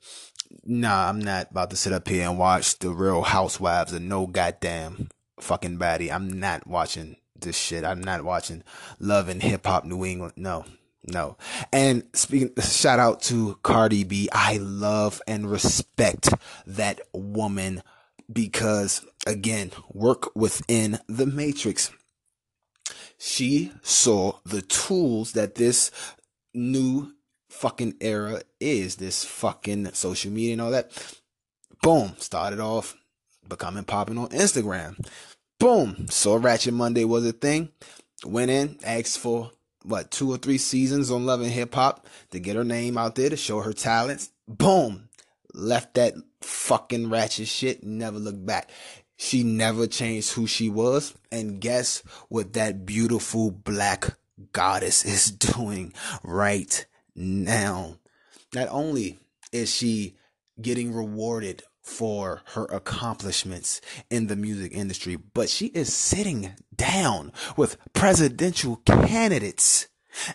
nah, 0.65 1.07
I'm 1.09 1.19
not 1.19 1.51
about 1.51 1.69
to 1.71 1.75
sit 1.75 1.93
up 1.93 2.07
here 2.07 2.27
and 2.27 2.37
watch 2.37 2.79
the 2.79 2.89
Real 2.89 3.21
Housewives 3.21 3.93
of 3.93 4.01
no 4.01 4.27
goddamn 4.27 5.09
fucking 5.39 5.77
body. 5.77 6.11
I'm 6.11 6.39
not 6.39 6.67
watching 6.67 7.17
this 7.39 7.57
shit. 7.57 7.83
I'm 7.83 8.01
not 8.01 8.23
watching 8.23 8.63
Love 8.99 9.29
and 9.29 9.41
Hip 9.41 9.65
Hop 9.65 9.85
New 9.85 10.03
England. 10.05 10.33
No, 10.35 10.65
no. 11.07 11.37
And 11.71 12.03
speaking, 12.13 12.51
shout 12.61 12.99
out 12.99 13.21
to 13.23 13.57
Cardi 13.63 14.03
B. 14.03 14.29
I 14.31 14.57
love 14.57 15.21
and 15.27 15.49
respect 15.49 16.29
that 16.65 17.01
woman 17.13 17.81
because 18.31 19.05
again, 19.25 19.71
work 19.91 20.35
within 20.35 20.99
the 21.07 21.25
matrix. 21.25 21.91
She 23.17 23.71
saw 23.81 24.39
the 24.45 24.61
tools 24.61 25.31
that 25.33 25.55
this 25.55 25.91
new 26.53 27.13
fucking 27.49 27.95
era 28.01 28.41
is, 28.59 28.97
this 28.97 29.25
fucking 29.25 29.93
social 29.93 30.31
media 30.31 30.53
and 30.53 30.61
all 30.61 30.71
that. 30.71 30.91
Boom, 31.81 32.15
started 32.17 32.59
off 32.59 32.95
becoming 33.47 33.83
popping 33.83 34.17
on 34.17 34.29
Instagram. 34.29 34.97
Boom, 35.59 36.07
saw 36.09 36.35
Ratchet 36.35 36.73
Monday 36.73 37.05
was 37.05 37.25
a 37.25 37.31
thing. 37.31 37.69
Went 38.25 38.51
in, 38.51 38.77
asked 38.83 39.19
for 39.19 39.51
what 39.87 40.11
two 40.11 40.31
or 40.31 40.37
three 40.37 40.57
seasons 40.57 41.09
on 41.11 41.25
Love 41.25 41.41
and 41.41 41.51
Hip 41.51 41.73
Hop 41.75 42.07
to 42.31 42.39
get 42.39 42.55
her 42.55 42.63
name 42.63 42.97
out 42.97 43.15
there 43.15 43.29
to 43.29 43.37
show 43.37 43.61
her 43.61 43.73
talents. 43.73 44.31
Boom, 44.47 45.09
left 45.53 45.95
that 45.95 46.13
fucking 46.41 47.09
ratchet 47.09 47.47
shit. 47.47 47.83
Never 47.83 48.19
looked 48.19 48.45
back. 48.45 48.69
She 49.17 49.43
never 49.43 49.87
changed 49.87 50.33
who 50.33 50.45
she 50.45 50.69
was. 50.69 51.13
And 51.31 51.59
guess 51.59 52.03
what 52.29 52.53
that 52.53 52.85
beautiful 52.85 53.51
black 53.51 54.15
goddess 54.51 55.03
is 55.05 55.31
doing 55.31 55.93
right 56.23 56.85
now? 57.15 57.97
Not 58.53 58.67
only 58.69 59.19
is 59.51 59.73
she 59.73 60.15
getting 60.61 60.93
rewarded 60.93 61.63
for 61.87 62.41
her 62.47 62.65
accomplishments 62.65 63.79
in 64.09 64.27
the 64.27 64.35
music 64.35 64.73
industry, 64.73 65.15
but 65.15 65.49
she 65.49 65.67
is 65.67 65.93
sitting 65.93 66.53
down 66.75 67.31
with 67.55 67.77
presidential 67.93 68.75
candidates 68.85 69.87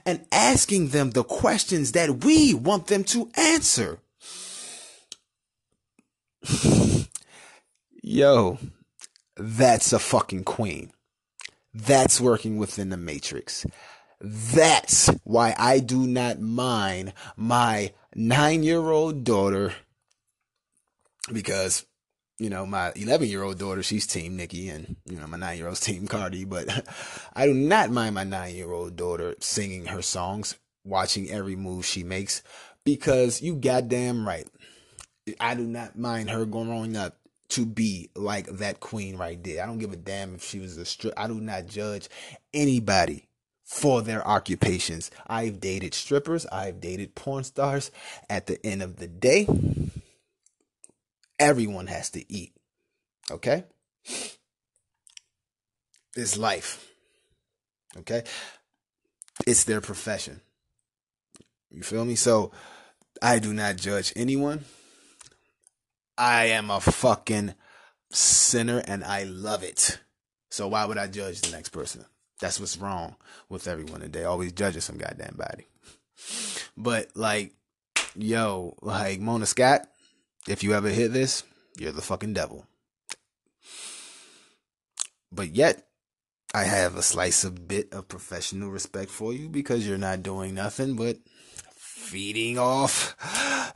and 0.06 0.24
asking 0.32 0.88
them 0.88 1.10
the 1.10 1.22
questions 1.22 1.92
that 1.92 2.24
we 2.24 2.54
want 2.54 2.86
them 2.86 3.04
to 3.04 3.30
answer. 3.36 3.98
Yo, 8.02 8.58
that's 9.36 9.92
a 9.92 9.98
fucking 9.98 10.44
queen. 10.44 10.90
That's 11.74 12.20
working 12.20 12.56
within 12.56 12.88
the 12.88 12.96
matrix. 12.96 13.66
That's 14.20 15.08
why 15.24 15.54
I 15.58 15.80
do 15.80 16.06
not 16.06 16.40
mind 16.40 17.12
my 17.36 17.92
nine 18.14 18.62
year 18.62 18.90
old 18.90 19.24
daughter 19.24 19.74
because 21.30 21.86
you 22.38 22.50
know 22.50 22.66
my 22.66 22.92
11 22.96 23.28
year 23.28 23.42
old 23.42 23.58
daughter 23.58 23.82
she's 23.82 24.06
team 24.06 24.36
Nicki 24.36 24.68
and 24.68 24.96
you 25.08 25.18
know 25.18 25.26
my 25.26 25.36
nine 25.36 25.58
year 25.58 25.68
old's 25.68 25.80
team 25.86 26.06
Cardi 26.06 26.44
but 26.44 26.68
I 27.34 27.46
do 27.46 27.54
not 27.54 27.90
mind 27.90 28.14
my 28.14 28.24
nine 28.24 28.54
year 28.54 28.72
old 28.72 28.96
daughter 28.96 29.34
singing 29.40 29.86
her 29.86 30.02
songs 30.02 30.56
watching 30.84 31.30
every 31.30 31.56
move 31.56 31.86
she 31.86 32.02
makes 32.02 32.42
because 32.84 33.40
you 33.40 33.54
goddamn 33.54 34.26
right. 34.26 34.48
I 35.38 35.54
do 35.54 35.62
not 35.62 35.96
mind 35.96 36.30
her 36.30 36.44
growing 36.44 36.96
up 36.96 37.16
to 37.50 37.64
be 37.64 38.10
like 38.16 38.46
that 38.46 38.80
queen 38.80 39.16
right 39.16 39.42
there. 39.44 39.62
I 39.62 39.66
don't 39.66 39.78
give 39.78 39.92
a 39.92 39.96
damn 39.96 40.34
if 40.34 40.42
she 40.44 40.58
was 40.58 40.76
a 40.78 40.84
strip 40.84 41.14
I 41.16 41.28
do 41.28 41.40
not 41.40 41.66
judge 41.66 42.08
anybody 42.52 43.28
for 43.64 44.02
their 44.02 44.26
occupations. 44.26 45.10
I've 45.28 45.60
dated 45.60 45.94
strippers 45.94 46.46
I've 46.46 46.80
dated 46.80 47.14
porn 47.14 47.44
stars. 47.44 47.92
At 48.28 48.46
the 48.46 48.64
end 48.66 48.82
of 48.82 48.96
the 48.96 49.06
day 49.06 49.46
Everyone 51.42 51.88
has 51.88 52.10
to 52.10 52.32
eat. 52.32 52.52
Okay? 53.28 53.64
It's 56.14 56.38
life. 56.38 56.88
Okay? 57.98 58.22
It's 59.44 59.64
their 59.64 59.80
profession. 59.80 60.40
You 61.72 61.82
feel 61.82 62.04
me? 62.04 62.14
So 62.14 62.52
I 63.20 63.40
do 63.40 63.52
not 63.52 63.76
judge 63.76 64.12
anyone. 64.14 64.64
I 66.16 66.44
am 66.44 66.70
a 66.70 66.80
fucking 66.80 67.54
sinner 68.12 68.80
and 68.86 69.02
I 69.02 69.24
love 69.24 69.64
it. 69.64 69.98
So 70.48 70.68
why 70.68 70.84
would 70.84 70.98
I 70.98 71.08
judge 71.08 71.40
the 71.40 71.50
next 71.50 71.70
person? 71.70 72.04
That's 72.40 72.60
what's 72.60 72.76
wrong 72.76 73.16
with 73.48 73.66
everyone 73.66 74.00
today. 74.00 74.22
Always 74.22 74.52
judging 74.52 74.80
some 74.80 74.96
goddamn 74.96 75.34
body. 75.36 75.66
But 76.76 77.08
like, 77.16 77.54
yo, 78.14 78.76
like 78.80 79.18
Mona 79.18 79.46
Scott, 79.46 79.88
if 80.48 80.62
you 80.62 80.74
ever 80.74 80.88
hit 80.88 81.12
this, 81.12 81.44
you're 81.78 81.92
the 81.92 82.02
fucking 82.02 82.34
devil. 82.34 82.66
But 85.30 85.56
yet, 85.56 85.86
I 86.54 86.64
have 86.64 86.96
a 86.96 87.02
slice 87.02 87.44
of 87.44 87.66
bit 87.66 87.92
of 87.92 88.08
professional 88.08 88.70
respect 88.70 89.10
for 89.10 89.32
you 89.32 89.48
because 89.48 89.86
you're 89.86 89.96
not 89.96 90.22
doing 90.22 90.54
nothing 90.54 90.96
but 90.96 91.16
feeding 91.74 92.58
off, 92.58 93.16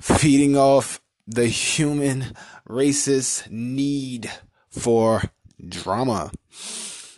feeding 0.01 0.57
off 0.57 1.01
the 1.27 1.47
human 1.47 2.35
racist 2.69 3.51
need 3.51 4.31
for 4.69 5.23
drama. 5.67 6.31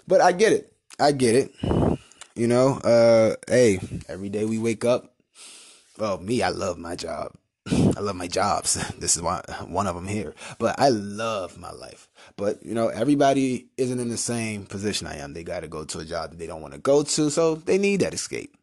But 0.07 0.21
I 0.21 0.33
get 0.33 0.53
it. 0.53 0.73
I 1.01 1.13
get 1.13 1.35
it. 1.35 1.99
You 2.37 2.47
know, 2.47 2.75
uh, 2.79 3.35
hey, 3.49 3.81
every 4.09 4.29
day 4.29 4.45
we 4.45 4.59
wake 4.59 4.85
up. 4.85 5.17
Well, 5.99 6.19
me, 6.19 6.43
I 6.43 6.51
love 6.51 6.79
my 6.79 6.95
job. 6.95 7.33
I 7.99 8.01
love 8.01 8.15
my 8.15 8.29
jobs. 8.29 8.79
This 8.99 9.17
is 9.17 9.23
one 9.23 9.43
one 9.67 9.87
of 9.89 9.97
them 9.97 10.07
here. 10.07 10.35
But 10.59 10.79
I 10.79 10.89
love 10.89 11.59
my 11.59 11.73
life. 11.73 12.09
But 12.37 12.65
you 12.65 12.75
know, 12.75 12.89
everybody 12.89 13.67
isn't 13.77 13.99
in 13.99 14.09
the 14.09 14.17
same 14.17 14.67
position 14.67 15.09
I 15.09 15.17
am. 15.17 15.33
They 15.33 15.43
got 15.43 15.61
to 15.61 15.69
go 15.69 15.85
to 15.85 15.99
a 15.99 16.05
job 16.05 16.31
that 16.31 16.39
they 16.39 16.47
don't 16.47 16.63
want 16.63 16.75
to 16.75 16.81
go 16.81 17.03
to, 17.03 17.31
so 17.31 17.57
they 17.57 17.77
need 17.77 18.01
that 18.01 18.15
escape. 18.15 18.55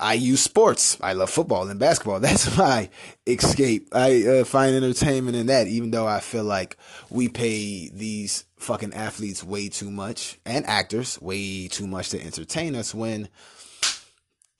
I 0.00 0.14
use 0.14 0.40
sports. 0.40 0.96
I 1.00 1.12
love 1.12 1.30
football 1.30 1.68
and 1.68 1.78
basketball. 1.78 2.20
That's 2.26 2.56
my 2.56 2.88
escape. 3.26 3.88
I 3.92 4.26
uh, 4.26 4.44
find 4.44 4.74
entertainment 4.74 5.36
in 5.36 5.46
that, 5.46 5.68
even 5.68 5.90
though 5.92 6.06
I 6.06 6.20
feel 6.20 6.44
like 6.44 6.76
we 7.10 7.28
pay 7.28 7.90
these 7.90 8.44
fucking 8.56 8.94
athletes 8.94 9.44
way 9.44 9.68
too 9.68 9.90
much 9.90 10.38
and 10.44 10.66
actors 10.66 11.20
way 11.20 11.68
too 11.68 11.86
much 11.86 12.10
to 12.10 12.20
entertain 12.20 12.74
us 12.74 12.94
when, 12.94 13.28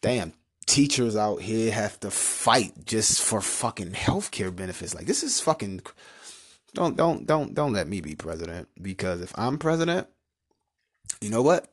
damn, 0.03 0.35
teachers 0.71 1.17
out 1.17 1.43
here 1.43 1.73
have 1.73 1.99
to 1.99 2.13
fight 2.13 2.73
just 2.87 3.21
for 3.23 3.41
fucking 3.41 3.91
healthcare 3.91 4.55
benefits. 4.55 4.95
Like 4.95 5.07
this 5.07 5.25
is 5.25 5.41
fucking 5.41 5.81
don't 6.75 6.97
don't 6.97 7.27
don't 7.27 7.55
don't 7.55 7.73
let 7.73 7.89
me 7.89 8.01
be 8.01 8.15
president 8.15 8.69
because 8.81 9.21
if 9.21 9.37
I'm 9.37 9.59
president, 9.59 10.07
you 11.21 11.29
know 11.29 11.43
what? 11.43 11.67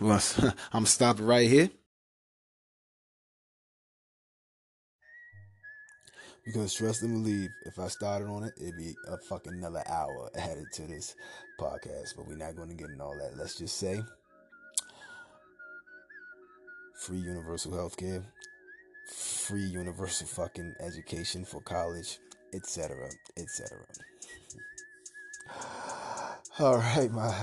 I'm 0.72 0.86
stopping 0.86 1.26
right 1.26 1.48
here. 1.48 1.68
Because 6.46 6.72
trust 6.72 7.02
and 7.02 7.22
believe, 7.22 7.50
if 7.66 7.78
I 7.78 7.88
started 7.88 8.26
on 8.26 8.44
it, 8.44 8.54
it'd 8.58 8.78
be 8.78 8.94
a 9.06 9.18
fucking 9.18 9.52
another 9.52 9.82
hour 9.86 10.30
added 10.34 10.64
to 10.76 10.82
this 10.86 11.14
podcast. 11.60 12.16
But 12.16 12.26
we're 12.26 12.38
not 12.38 12.56
going 12.56 12.70
to 12.70 12.74
get 12.74 12.88
into 12.88 13.04
all 13.04 13.18
that. 13.18 13.36
Let's 13.36 13.56
just 13.56 13.76
say 13.76 14.00
free 17.08 17.18
universal 17.20 17.74
health 17.74 17.96
care, 17.96 18.22
free 19.10 19.64
universal 19.64 20.26
fucking 20.26 20.74
education 20.78 21.42
for 21.42 21.62
college, 21.62 22.18
etc., 22.52 23.08
etc. 23.38 23.78
All 26.60 26.76
right, 26.76 27.10
my 27.10 27.34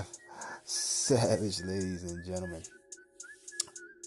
savage 0.65 1.61
ladies 1.63 2.03
and 2.03 2.23
gentlemen. 2.23 2.61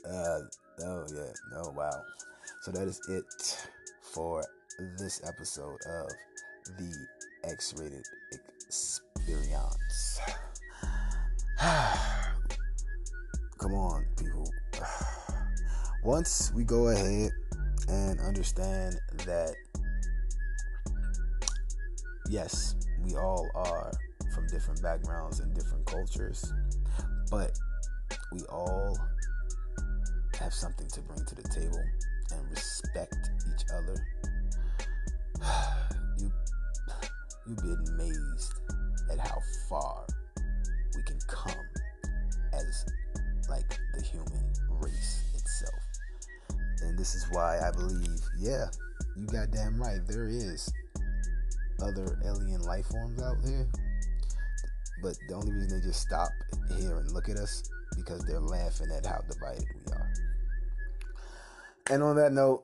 Uh, 0.09 0.38
oh 0.85 1.05
yeah, 1.12 1.33
oh 1.57 1.71
wow. 1.77 2.03
So 2.62 2.71
that 2.71 2.87
is 2.87 3.01
it 3.09 3.25
for 4.01 4.44
this 4.97 5.21
episode 5.27 5.81
of 5.90 6.09
the 6.79 7.09
X-rated 7.42 8.05
experience. 8.64 10.21
Come 13.59 13.75
on, 13.75 14.07
people 14.16 14.38
once 16.02 16.52
we 16.54 16.64
go 16.64 16.88
ahead 16.88 17.30
and 17.88 18.20
understand 18.20 18.98
that, 19.24 19.54
yes, 22.28 22.74
we 23.04 23.16
all 23.16 23.48
are 23.54 23.92
from 24.34 24.46
different 24.48 24.82
backgrounds 24.82 25.40
and 25.40 25.54
different 25.54 25.84
cultures, 25.87 26.52
but 27.30 27.58
we 28.32 28.40
all 28.44 28.98
have 30.38 30.54
something 30.54 30.87
to 30.88 31.00
bring 31.02 31.24
to 31.24 31.34
the 31.34 31.42
table 31.48 31.82
and 32.32 32.50
respect 32.50 33.30
each 33.52 33.64
other, 33.74 34.06
you 36.18 36.30
you'd 37.46 37.62
be 37.62 37.74
amazed 37.90 38.52
at 39.11 39.18
how 39.18 39.38
far 39.68 40.06
we 40.94 41.02
can 41.02 41.18
come 41.26 41.64
as 42.52 42.84
like 43.48 43.78
the 43.94 44.02
human 44.02 44.52
race 44.68 45.22
itself. 45.34 45.88
And 46.83 46.99
this 46.99 47.14
is 47.14 47.27
why 47.31 47.59
I 47.61 47.71
believe, 47.71 48.21
yeah, 48.38 48.67
you 49.17 49.27
goddamn 49.27 49.81
right, 49.81 50.01
there 50.07 50.29
is 50.29 50.73
other 51.81 52.19
alien 52.25 52.62
life 52.62 52.87
forms 52.87 53.23
out 53.23 53.37
there. 53.43 53.67
But 55.03 55.17
the 55.29 55.35
only 55.35 55.53
reason 55.53 55.81
they 55.81 55.87
just 55.87 56.01
stop 56.01 56.31
here 56.77 56.99
and 56.99 57.11
look 57.12 57.29
at 57.29 57.37
us 57.37 57.62
because 57.97 58.25
they're 58.25 58.41
laughing 58.41 58.88
at 58.97 59.07
how 59.07 59.21
divided 59.29 59.64
we 59.75 59.93
are. 59.93 60.12
And 61.91 62.03
on 62.03 62.17
that 62.17 62.33
note, 62.33 62.62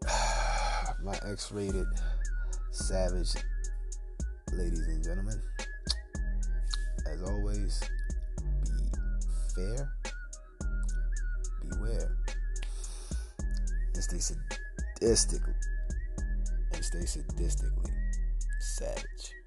my 1.03 1.19
X 1.31 1.53
rated 1.53 1.87
savage 2.71 3.35
ladies 4.53 4.87
and 4.87 5.03
gentlemen, 5.03 5.41
as 7.07 7.23
always, 7.23 7.83
be 8.65 8.99
fair, 9.55 9.93
beware, 11.69 12.17
and 13.95 14.03
stay 14.03 14.17
sadistically, 14.17 15.55
and 16.73 16.85
stay 16.85 16.99
sadistically 16.99 17.91
savage. 18.61 19.44